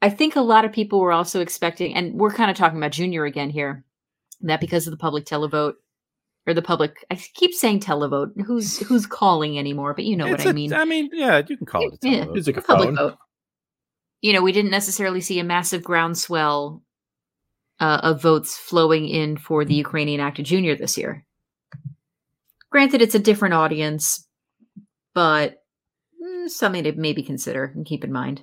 [0.00, 2.92] I think a lot of people were also expecting and we're kind of talking about
[2.92, 3.84] junior again here
[4.42, 5.74] that because of the public televote
[6.48, 7.04] or the public.
[7.10, 8.32] I keep saying televote.
[8.44, 9.94] Who's who's calling anymore?
[9.94, 10.72] But you know it's what a, I mean.
[10.72, 12.10] I mean, yeah, you can call it a televote.
[12.10, 13.18] Yeah, it's like a, a public vote.
[14.20, 16.82] You know, we didn't necessarily see a massive groundswell
[17.78, 21.24] uh, of votes flowing in for the Ukrainian actor junior this year.
[22.70, 24.26] Granted, it's a different audience,
[25.14, 25.62] but
[26.22, 28.42] mm, something to maybe consider and keep in mind.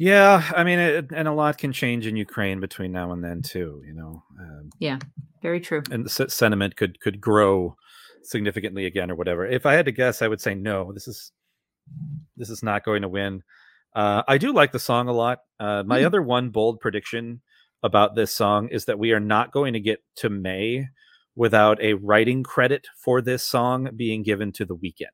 [0.00, 3.42] Yeah, I mean, it, and a lot can change in Ukraine between now and then
[3.42, 3.82] too.
[3.86, 4.22] You know.
[4.40, 4.98] Um, yeah.
[5.42, 5.82] Very true.
[5.90, 7.76] And the sentiment could could grow
[8.22, 9.44] significantly again or whatever.
[9.44, 10.90] If I had to guess, I would say no.
[10.94, 11.32] This is
[12.34, 13.42] this is not going to win.
[13.94, 15.40] Uh, I do like the song a lot.
[15.58, 16.06] Uh, my mm.
[16.06, 17.42] other one bold prediction
[17.82, 20.86] about this song is that we are not going to get to May
[21.36, 25.08] without a writing credit for this song being given to the Weeknd.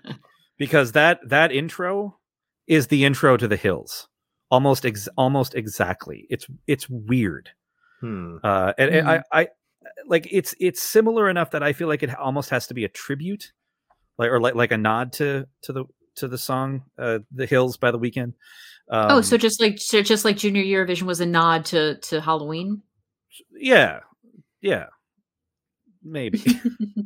[0.58, 2.18] because that that intro
[2.66, 4.08] is the intro to the hills
[4.54, 6.26] almost ex- almost exactly.
[6.30, 7.50] It's it's weird.
[8.00, 8.36] Hmm.
[8.42, 9.08] Uh, and, hmm.
[9.08, 9.48] I, I
[10.06, 12.88] like it's it's similar enough that I feel like it almost has to be a
[12.88, 13.52] tribute,
[14.16, 15.84] like or like like a nod to to the
[16.16, 18.34] to the song uh, "The Hills" by the Weeknd.
[18.90, 22.20] Um, oh, so just like so just like Junior Eurovision was a nod to to
[22.20, 22.82] Halloween.
[23.50, 24.00] yeah,
[24.60, 24.86] yeah,
[26.02, 26.44] maybe.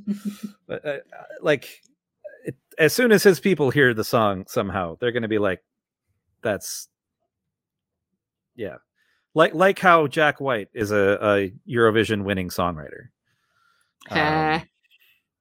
[0.67, 0.99] but uh,
[1.41, 1.81] like,
[2.49, 5.63] it, as soon as his people hear the song, somehow they're going to be like,
[6.43, 6.89] "That's
[8.57, 8.77] yeah."
[9.35, 13.11] Like like how Jack White is a, a Eurovision winning songwriter
[14.11, 14.61] Uh,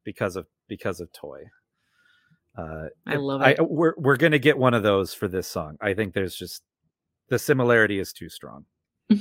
[0.05, 1.43] because of because of Toy.
[2.58, 3.60] Uh, I love I, it.
[3.62, 5.78] we're we're gonna get one of those for this song.
[5.82, 6.64] I think there's just
[7.30, 8.66] the similarity is too strong.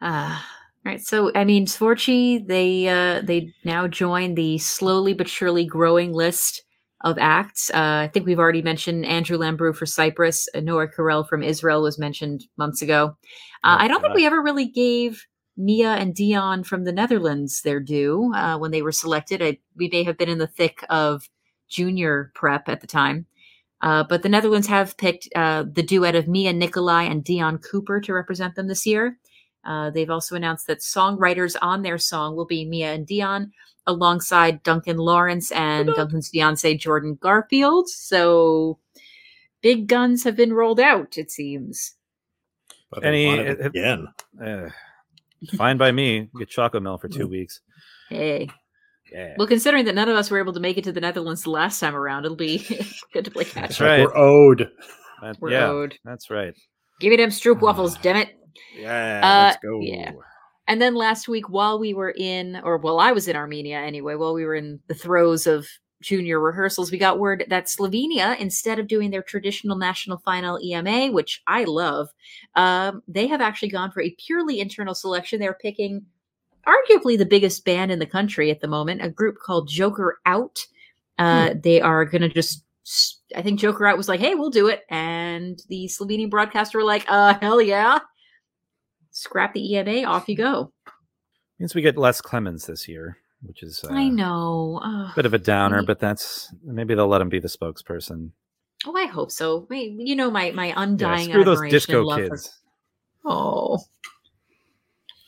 [0.00, 0.46] Ah,
[0.86, 1.00] right.
[1.00, 6.62] So, I mean, Tvorchi, they uh, they now join the slowly but surely growing list
[7.02, 7.70] of acts.
[7.70, 10.48] Uh, I think we've already mentioned Andrew Lambrou for Cyprus.
[10.54, 13.16] Uh, Noa Kirel from Israel was mentioned months ago.
[13.64, 15.26] Uh, Oh, I don't think we ever really gave
[15.56, 19.42] Mia and Dion from the Netherlands their due uh, when they were selected.
[19.42, 21.28] I, we may have been in the thick of
[21.68, 23.26] junior prep at the time.
[23.82, 28.00] Uh, but the Netherlands have picked uh, the duet of Mia Nicolai and Dion Cooper
[28.00, 29.18] to represent them this year.
[29.66, 33.52] Uh, they've also announced that songwriters on their song will be Mia and Dion,
[33.86, 37.88] alongside Duncan Laurence and Duncan's fiance Jordan Garfield.
[37.88, 38.78] So
[39.62, 41.94] big guns have been rolled out, it seems.
[42.90, 44.08] But Any- want it uh, uh, again.
[44.44, 44.68] Eh,
[45.56, 46.28] fine by me.
[46.38, 47.60] Get chocolate milk for two weeks.
[48.08, 48.48] Hey,
[49.12, 51.42] Yeah, well, considering that none of us were able to make it to the Netherlands
[51.42, 52.58] the last time around, it'll be
[53.12, 53.86] good to play catch That's up.
[53.86, 54.00] right.
[54.00, 54.70] We're owed.
[55.22, 55.98] That- We're yeah, owed.
[56.04, 56.54] that's right.
[57.00, 58.30] Give me them stroop waffles, damn it.
[58.76, 59.80] Yeah, Uh, let's go.
[59.80, 60.12] yeah.
[60.68, 64.16] And then last week, while we were in, or while I was in Armenia anyway,
[64.16, 65.66] while we were in the throes of
[66.02, 71.12] junior rehearsals, we got word that Slovenia, instead of doing their traditional national final EMA,
[71.12, 72.08] which I love,
[72.56, 75.38] um, they have actually gone for a purely internal selection.
[75.38, 76.04] They're picking
[76.66, 80.58] arguably the biggest band in the country at the moment, a group called Joker Out.
[81.18, 82.64] Uh, They are going to just.
[83.34, 86.84] I think Joker Out was like, "Hey, we'll do it," and the Slovenian broadcaster were
[86.84, 87.98] like, "Uh, hell yeah!"
[89.16, 90.70] Scrap the EMA, off you go.
[91.58, 94.78] Means we get less Clemens this year, which is uh, I know.
[94.84, 95.14] Ugh.
[95.16, 98.32] bit of a downer, but that's maybe they'll let him be the spokesperson.
[98.84, 99.66] oh, I hope so.
[99.70, 102.60] Wait, you know my my Yeah, undying screw those disco love kids.
[103.22, 103.30] for.
[103.32, 103.78] Oh,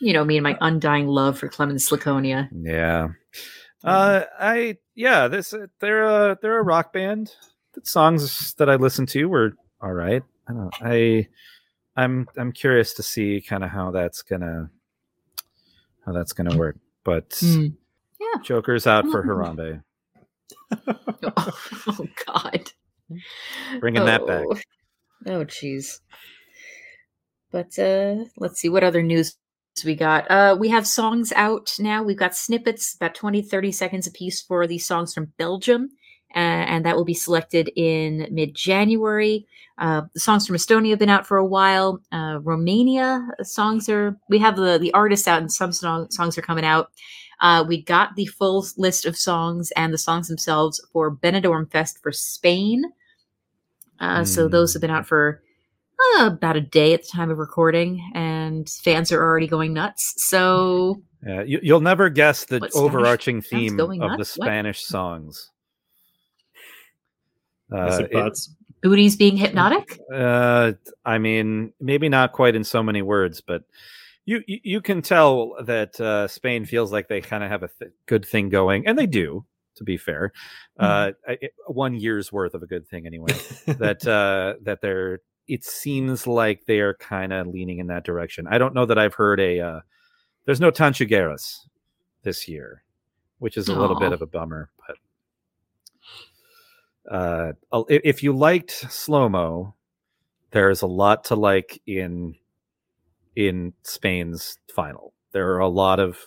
[0.03, 2.51] you know me and my undying love for Clemens Slakonja.
[2.53, 3.09] Yeah.
[3.83, 7.33] Uh, I yeah, this uh, they're a they're a rock band.
[7.73, 10.23] The songs that I listened to were all right.
[10.47, 10.75] I don't.
[10.83, 11.29] I
[11.99, 14.71] I'm I'm curious to see kind of how that's gonna
[16.07, 16.77] how that's gonna work.
[17.05, 17.75] But Mm.
[18.21, 18.41] Yeah.
[18.43, 19.29] Joker's out for Mm.
[19.29, 19.83] Harambe.
[21.87, 22.71] Oh, God.
[23.81, 24.45] Bringing that back.
[24.49, 24.59] Oh.
[25.27, 26.01] Oh, jeez.
[27.51, 29.37] But uh, let's see what other news
[29.85, 30.31] we got.
[30.31, 32.03] Uh, we have songs out now.
[32.03, 35.91] We've got snippets, about 20, 30 seconds apiece for these songs from Belgium.
[36.35, 39.47] Uh, and that will be selected in mid January.
[39.79, 42.01] Uh, the songs from Estonia have been out for a while.
[42.13, 46.43] Uh, Romania songs are, we have the, the artists out, and some song, songs are
[46.43, 46.91] coming out.
[47.41, 51.99] Uh, we got the full list of songs and the songs themselves for Benidorm Fest
[52.03, 52.85] for Spain.
[54.01, 55.43] Uh, So those have been out for
[56.19, 60.15] uh, about a day at the time of recording, and fans are already going nuts.
[60.17, 64.37] So Yeah, you, you'll never guess the What, overarching theme of the nuts?
[64.37, 64.47] What?
[64.47, 65.51] Spanish songs.
[67.73, 68.49] I Uh, it-
[68.81, 69.99] booties being hypnotic.
[70.13, 70.73] Uh,
[71.05, 73.65] I mean, maybe not quite in so many words, but
[74.25, 77.69] you you, you can tell that uh, Spain feels like they kind of have a
[77.69, 79.45] th- good thing going, and they do.
[79.77, 80.33] To be fair,
[80.81, 83.33] uh, I- it- one year's worth of a good thing anyway.
[83.67, 85.21] that uh, that they're.
[85.47, 88.47] It seems like they are kind of leaning in that direction.
[88.51, 89.61] I don't know that I've heard a.
[89.61, 89.81] Uh,
[90.45, 91.61] there's no Tanxugueiras
[92.23, 92.83] this year,
[93.39, 94.97] which is a little bit of a bummer, but.
[97.11, 97.53] Uh,
[97.89, 99.75] if you liked slow mo,
[100.51, 102.35] there's a lot to like in
[103.37, 105.13] in Spain's final.
[105.33, 106.19] There are a lot of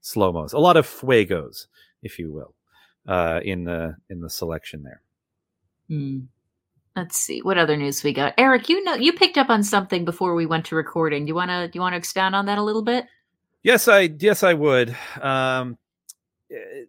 [0.00, 1.66] slow mos, a lot of fuegos,
[2.02, 2.54] if you will,
[3.06, 5.02] uh, in the in the selection there.
[5.88, 6.20] Hmm.
[6.96, 8.34] Let's see what other news we got.
[8.38, 11.24] Eric, you know you picked up on something before we went to recording.
[11.24, 13.06] Do you want to do you want to expound on that a little bit?
[13.62, 14.96] Yes, I yes I would.
[15.20, 15.76] Um,
[16.50, 16.84] eh,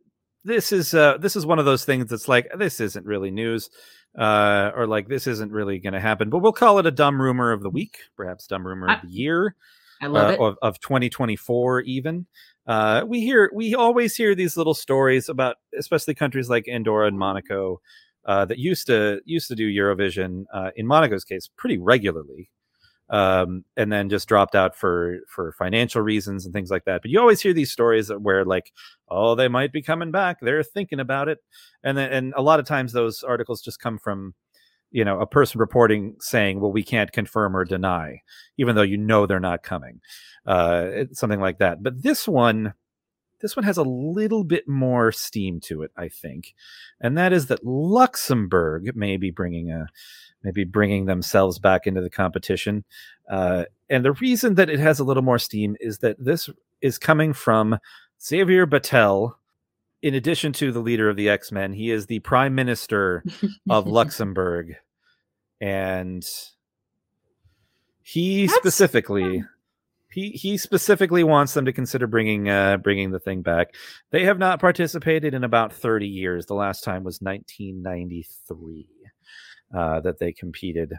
[0.46, 3.70] this is uh, this is one of those things that's like this isn't really news,
[4.18, 6.30] uh, or like this isn't really going to happen.
[6.30, 9.02] But we'll call it a dumb rumor of the week, perhaps dumb rumor I- of
[9.02, 9.56] the year.
[10.02, 10.40] I love uh, it.
[10.40, 12.26] of, of 2024 even
[12.68, 17.18] uh, we hear we always hear these little stories about especially countries like andorra and
[17.18, 17.80] monaco
[18.26, 22.50] uh, that used to used to do eurovision uh, in monaco's case pretty regularly
[23.10, 27.02] um, and then just dropped out for for financial reasons and things like that.
[27.02, 28.72] But you always hear these stories where like,
[29.10, 30.38] oh, they might be coming back.
[30.42, 31.40] They're thinking about it,
[31.84, 34.34] and then and a lot of times those articles just come from
[34.92, 38.22] you know a person reporting saying well we can't confirm or deny
[38.58, 40.00] even though you know they're not coming
[40.46, 42.74] uh something like that but this one
[43.42, 46.54] this one has a little bit more steam to it i think
[47.00, 49.88] and that is that luxembourg may be bringing a
[50.44, 52.84] maybe bringing themselves back into the competition
[53.30, 56.50] uh and the reason that it has a little more steam is that this
[56.82, 57.78] is coming from
[58.22, 59.36] xavier bettel
[60.06, 63.24] in addition to the leader of the X-Men, he is the prime minister
[63.68, 64.76] of Luxembourg.
[65.60, 66.24] And
[68.04, 69.44] he That's specifically
[70.16, 73.76] he he specifically wants them to consider bringing uh bringing the thing back.
[74.12, 76.46] They have not participated in about 30 years.
[76.46, 78.88] The last time was 1993
[79.78, 80.94] uh that they competed.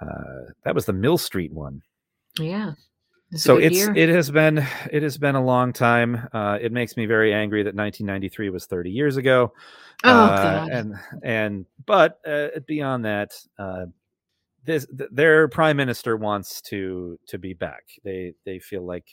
[0.00, 1.82] Uh that was the Millstreet one
[2.38, 2.72] Yeah.
[3.30, 3.92] It's so it's year.
[3.94, 4.58] it has been
[4.90, 8.66] it has been a long time uh it makes me very angry that 1993 was
[8.66, 9.52] 30 years ago
[10.04, 10.68] Oh, uh, God.
[10.70, 13.86] and and but uh, beyond that uh
[14.64, 17.84] this th- their prime minister wants to to be back.
[18.04, 19.06] They they feel like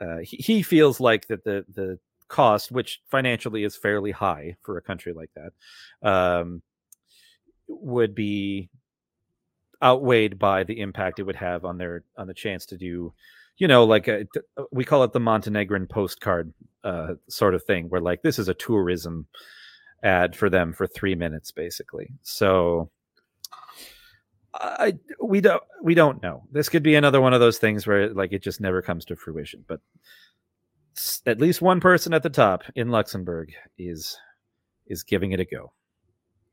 [0.00, 1.98] uh he, he feels like that the the
[2.28, 6.62] cost which financially is fairly high for a country like that um
[7.66, 8.68] would be
[9.82, 13.12] outweighed by the impact it would have on their on the chance to do
[13.56, 14.40] you know like a, t-
[14.70, 16.52] we call it the montenegrin postcard
[16.84, 19.26] uh sort of thing where like this is a tourism
[20.02, 22.10] ad for them for three minutes basically.
[22.22, 22.90] So
[24.54, 24.92] i
[25.22, 28.32] we don't we don't know this could be another one of those things where like
[28.32, 29.80] it just never comes to fruition but
[31.26, 34.16] at least one person at the top in luxembourg is
[34.86, 35.72] is giving it a go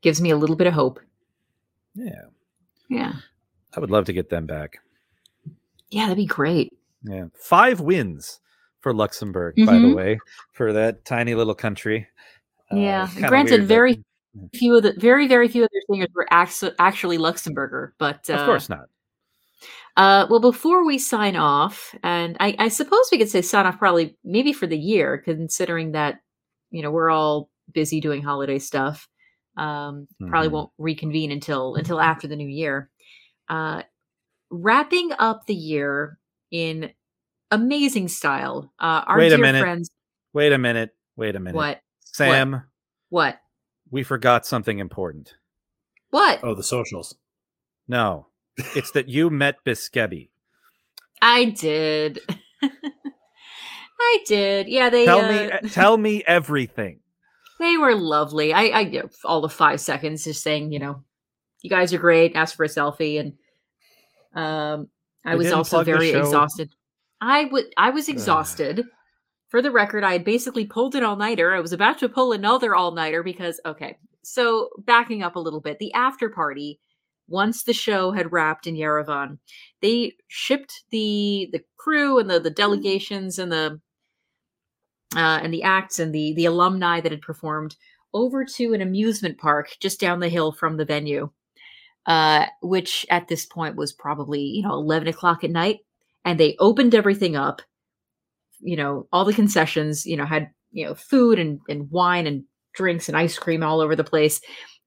[0.01, 0.99] Gives me a little bit of hope.
[1.95, 2.25] yeah
[2.87, 3.13] Yeah.
[3.75, 4.77] i would love to get them back
[5.89, 6.73] Yeah, that'd be great.
[7.03, 8.41] Yeah, five wins
[8.81, 9.95] for Luxembourg, by the Mhm.
[9.95, 10.19] way,
[10.51, 12.07] for that tiny little country.
[12.71, 14.03] Uh, Yeah, kinda granted, weird very
[14.53, 18.33] Few of the very, very few of their singers were actu- actually Luxembourger, but uh,
[18.33, 18.85] of course not.
[19.95, 23.79] Uh, well, before we sign off, and I, I suppose we could say sign off
[23.79, 26.19] probably maybe for the year, considering that
[26.69, 29.07] you know we're all busy doing holiday stuff.
[29.57, 30.51] Um, Probably Mhm.
[30.51, 32.91] won't reconvene until until after the new year.
[33.49, 33.81] Uh,
[34.51, 36.19] wrapping up the year
[36.51, 36.91] in
[37.49, 38.71] amazing style.
[38.79, 39.61] Uh, our Wait a dear minute.
[39.61, 39.89] friends,
[40.33, 40.93] Wait a minute.
[41.15, 41.55] Wait a minute.
[41.55, 42.61] what, Sam,
[43.09, 43.39] what,
[43.91, 45.35] we forgot something important.
[46.09, 46.39] what?
[46.43, 47.15] Oh, the socials.
[47.88, 48.27] No,
[48.75, 50.29] it's that you met Bzikebi.
[51.21, 52.19] I did.
[53.99, 54.67] I did.
[54.67, 56.99] Yeah, they Tell uh, me, tell me everything.
[57.59, 58.53] They were lovely.
[58.53, 61.03] I, I you know, all the five seconds just saying, you know,
[61.61, 62.35] you guys are great.
[62.35, 63.33] Ask for a selfie, and
[64.35, 64.89] um,
[65.25, 66.69] I They was also very exhausted.
[67.19, 67.65] I would.
[67.75, 68.85] I was exhausted.
[69.49, 71.53] For the record, I had basically pulled an all nighter.
[71.53, 73.97] I was about to pull another all nighter because okay.
[74.23, 76.79] So backing up a little bit, the after party.
[77.29, 79.37] Once the show had wrapped in Yerevan,
[79.81, 83.81] they shipped the the crew and the the delegations and the
[85.15, 87.75] uh, and the acts and the the alumni that had performed
[88.13, 91.29] over to an amusement park just down the hill from the venue,
[92.05, 95.79] uh, which at this point was probably you know eleven o'clock at night,
[96.25, 97.61] and they opened everything up.
[98.59, 102.43] You know, all the concessions, you know, had you know food and and wine and
[102.77, 104.39] drinks and ice cream all over the place.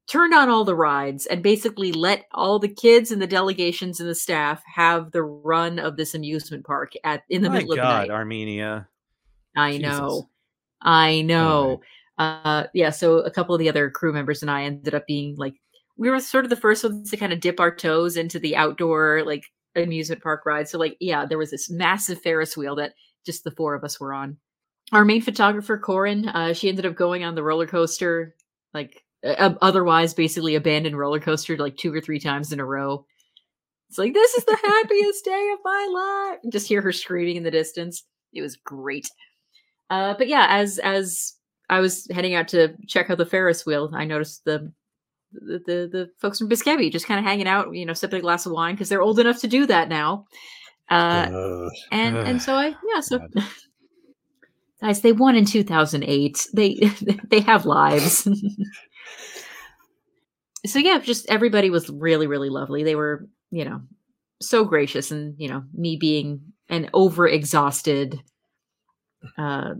[0.09, 4.09] Turned on all the rides and basically let all the kids and the delegations and
[4.09, 7.77] the staff have the run of this amusement park at in the My middle of
[7.77, 8.11] the night.
[8.11, 8.89] Armenia.
[9.57, 9.83] I Jesus.
[9.83, 10.29] know.
[10.83, 11.81] I know.
[12.19, 15.37] Uh yeah, so a couple of the other crew members and I ended up being
[15.37, 15.55] like
[15.97, 18.57] we were sort of the first ones to kind of dip our toes into the
[18.57, 19.45] outdoor like
[19.77, 20.69] amusement park ride.
[20.69, 22.95] So like yeah, there was this massive Ferris wheel that
[23.25, 24.37] just the four of us were on.
[24.93, 28.35] Our main photographer Corin, uh she ended up going on the roller coaster
[28.75, 33.05] like uh, otherwise basically abandoned roller coaster like two or three times in a row.
[33.89, 36.53] It's like this is the happiest day of my life.
[36.53, 38.05] Just hear her screaming in the distance.
[38.33, 39.09] It was great.
[39.91, 41.35] Uh, but yeah, as as
[41.69, 44.73] I was heading out to check out the Ferris wheel, I noticed the
[45.33, 48.23] the the, the folks from Bzikebi just kind of hanging out, you know, sipping a
[48.23, 50.27] glass of wine because they're old enough to do that now.
[50.91, 53.21] Uh, and and so I yeah so
[54.81, 56.75] guys they won in 2008 they
[57.31, 58.29] they have lives.
[60.67, 62.85] So yeah just everybody was really really lovely.
[62.85, 63.81] They were you know
[64.41, 68.21] so gracious and you know me being an over exhausted
[69.39, 69.75] uh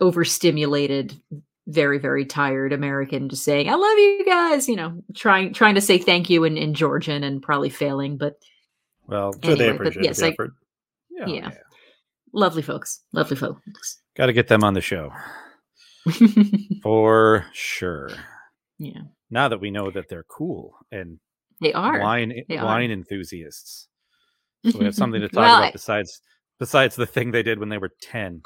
[0.00, 1.20] overstimulated
[1.66, 5.80] very very tired american just saying i love you guys you know trying trying to
[5.80, 8.34] say thank you in, in georgian and probably failing but
[9.12, 10.50] Well, Sure, they Anyway, but appreciate yes, the I- effort.
[11.10, 11.50] yeah, Yeah.
[12.34, 13.02] Lovely folks.
[13.12, 14.00] Lovely folks.
[14.16, 15.12] Got to get them on the show
[16.82, 18.10] for sure.
[18.78, 19.02] yeah.
[19.30, 21.18] Now that we know that they're cool and
[21.60, 22.00] They are.
[22.00, 22.64] wine They are.
[22.66, 23.88] wine enthusiasts,
[24.70, 26.20] so we have something to talk Well, about besides
[26.58, 28.42] besides the thing they did when they were ten.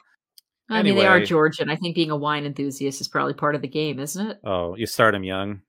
[0.69, 1.71] I mean, they are Georgian.
[1.71, 4.39] I think being a wine enthusiast is probably part of the game, isn't it?
[4.45, 5.61] Oh, you start them young.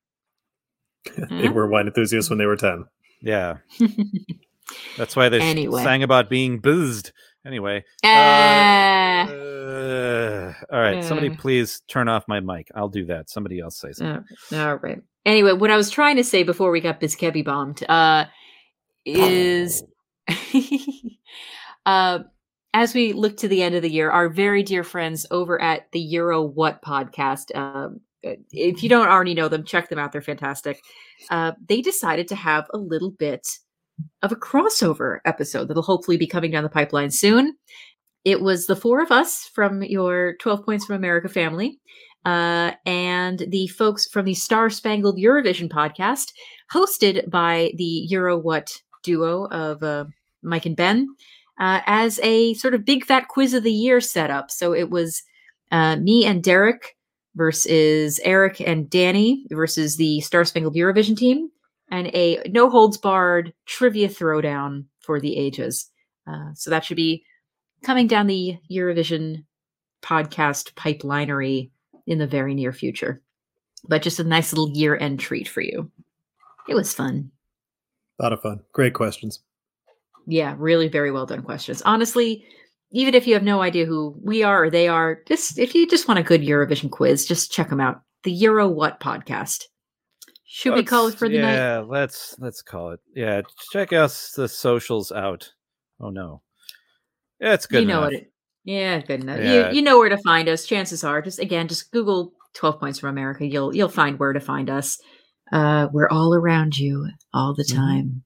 [1.29, 2.85] they were wine enthusiasts when they were 10.
[3.21, 3.57] Yeah,
[4.97, 5.83] that's why they Anyway.
[5.83, 7.11] sang about being boozed.
[7.45, 9.27] Anyway, Ah.
[9.29, 11.03] uh, all right.
[11.03, 11.35] Somebody Uh.
[11.37, 12.67] please turn off my mic.
[12.75, 13.29] I'll do that.
[13.29, 14.25] Somebody else say something.
[14.51, 14.99] Uh, all right.
[15.25, 18.25] Anyway, what I was trying to say before we got Bzikebi bombed uh,
[19.05, 19.83] is
[21.85, 22.19] uh,
[22.73, 25.91] as we look to the end of the year, our very dear friends over at
[25.91, 30.11] the Euro What podcast, um, uh, if you don't already know them, check them out.
[30.11, 30.81] They're fantastic.
[31.29, 33.47] Uh, they decided to have a little bit
[34.21, 37.55] of a crossover episode that'll hopefully be coming down the pipeline soon.
[38.25, 41.79] It was the four of us from your 12 Points from America family
[42.25, 46.33] uh, and the folks from the Star Spangled Eurovision podcast,
[46.73, 50.05] hosted by the Euro What duo of uh,
[50.43, 51.07] Mike and Ben,
[51.57, 54.51] uh, as a sort of big fat quiz of the year setup.
[54.51, 55.23] So it was
[55.71, 56.97] uh, me and Derek
[57.35, 61.49] versus Eric and Danny versus the Star Spangled Eurovision team,
[61.89, 65.89] and a no holds barred trivia throwdown for the ages.
[66.27, 67.23] Uh, so that should be
[67.83, 69.45] coming down the Eurovision
[70.01, 71.71] podcast pipelinery
[72.05, 73.21] in the very near future.
[73.87, 75.89] But just a nice little year end treat for you.
[76.67, 77.31] It was fun.
[78.19, 78.61] A lot of fun.
[78.73, 79.41] Great questions.
[80.25, 81.81] Yeah, really very well done questions.
[81.83, 82.45] Honestly,
[82.91, 85.87] even if you have no idea who we are or they are, just if you
[85.87, 88.01] just want a good Eurovision quiz, just check them out.
[88.23, 89.65] The Euro What podcast.
[90.49, 91.53] Should we call it for the night?
[91.55, 92.99] yeah, let's let's call it.
[93.13, 93.41] Yeah,
[93.71, 95.51] check us the socials out.
[95.99, 96.41] Oh no,
[97.41, 97.81] yeah, it's good.
[97.81, 98.13] you know enough.
[98.21, 98.31] it
[98.63, 99.69] yeah good enough Yeah.
[99.69, 102.99] you, you know where to find us chances are just again just google 12 points
[102.99, 104.99] from america you'll you'll find where to find us
[105.53, 107.75] uh we're all around you all the Mhm.
[107.75, 108.23] time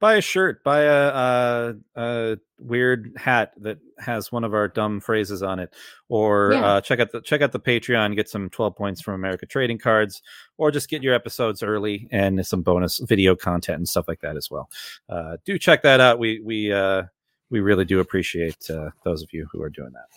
[0.00, 5.00] buy a shirt, buy a, a a weird hat that has one of our dumb
[5.00, 5.74] phrases on it,
[6.08, 6.64] or Yeah.
[6.64, 9.78] uh, check out the check out the Patreon, get some twelve points from America trading
[9.78, 10.22] cards,
[10.58, 14.36] or just get your episodes early and some bonus video content and stuff like that
[14.36, 14.68] as well.
[15.08, 16.18] Uh, do check that out.
[16.18, 17.04] We we uh,
[17.50, 20.08] we really do appreciate uh, those of you who are doing that.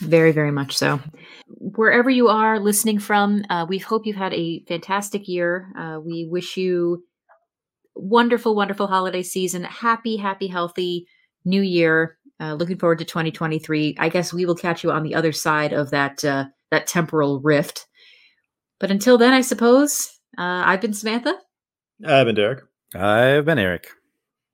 [0.00, 0.98] very very much so
[1.76, 6.24] wherever you are listening from uh, we hope you've had a fantastic year uh, we
[6.26, 7.04] wish you
[8.00, 9.64] wonderful wonderful holiday season.
[9.64, 11.06] Happy happy healthy
[11.44, 12.16] new year.
[12.40, 15.74] Uh, looking forward to 2023 i guess we will catch you on the other side
[15.74, 17.86] of that uh, that temporal rift.
[18.78, 21.34] But until then i suppose uh, i've been samantha.
[22.04, 22.64] I've been Derek.
[22.94, 23.88] I've been Eric,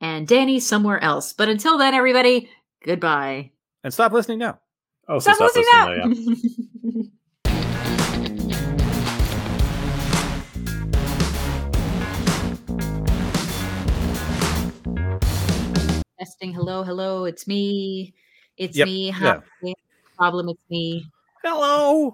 [0.01, 1.33] and danny somewhere else.
[1.33, 2.51] But until then everybody
[2.85, 3.53] goodbye.
[3.85, 4.59] And stop listening now.
[5.09, 6.93] Oh, so stop, stop listening listening now.
[6.93, 7.03] now, yeah.
[16.19, 18.15] testing hello hello it's me
[18.57, 19.41] it's Yep, me yeah.
[19.63, 19.75] Hi,
[20.17, 21.05] problem it's me
[21.45, 22.05] Hello.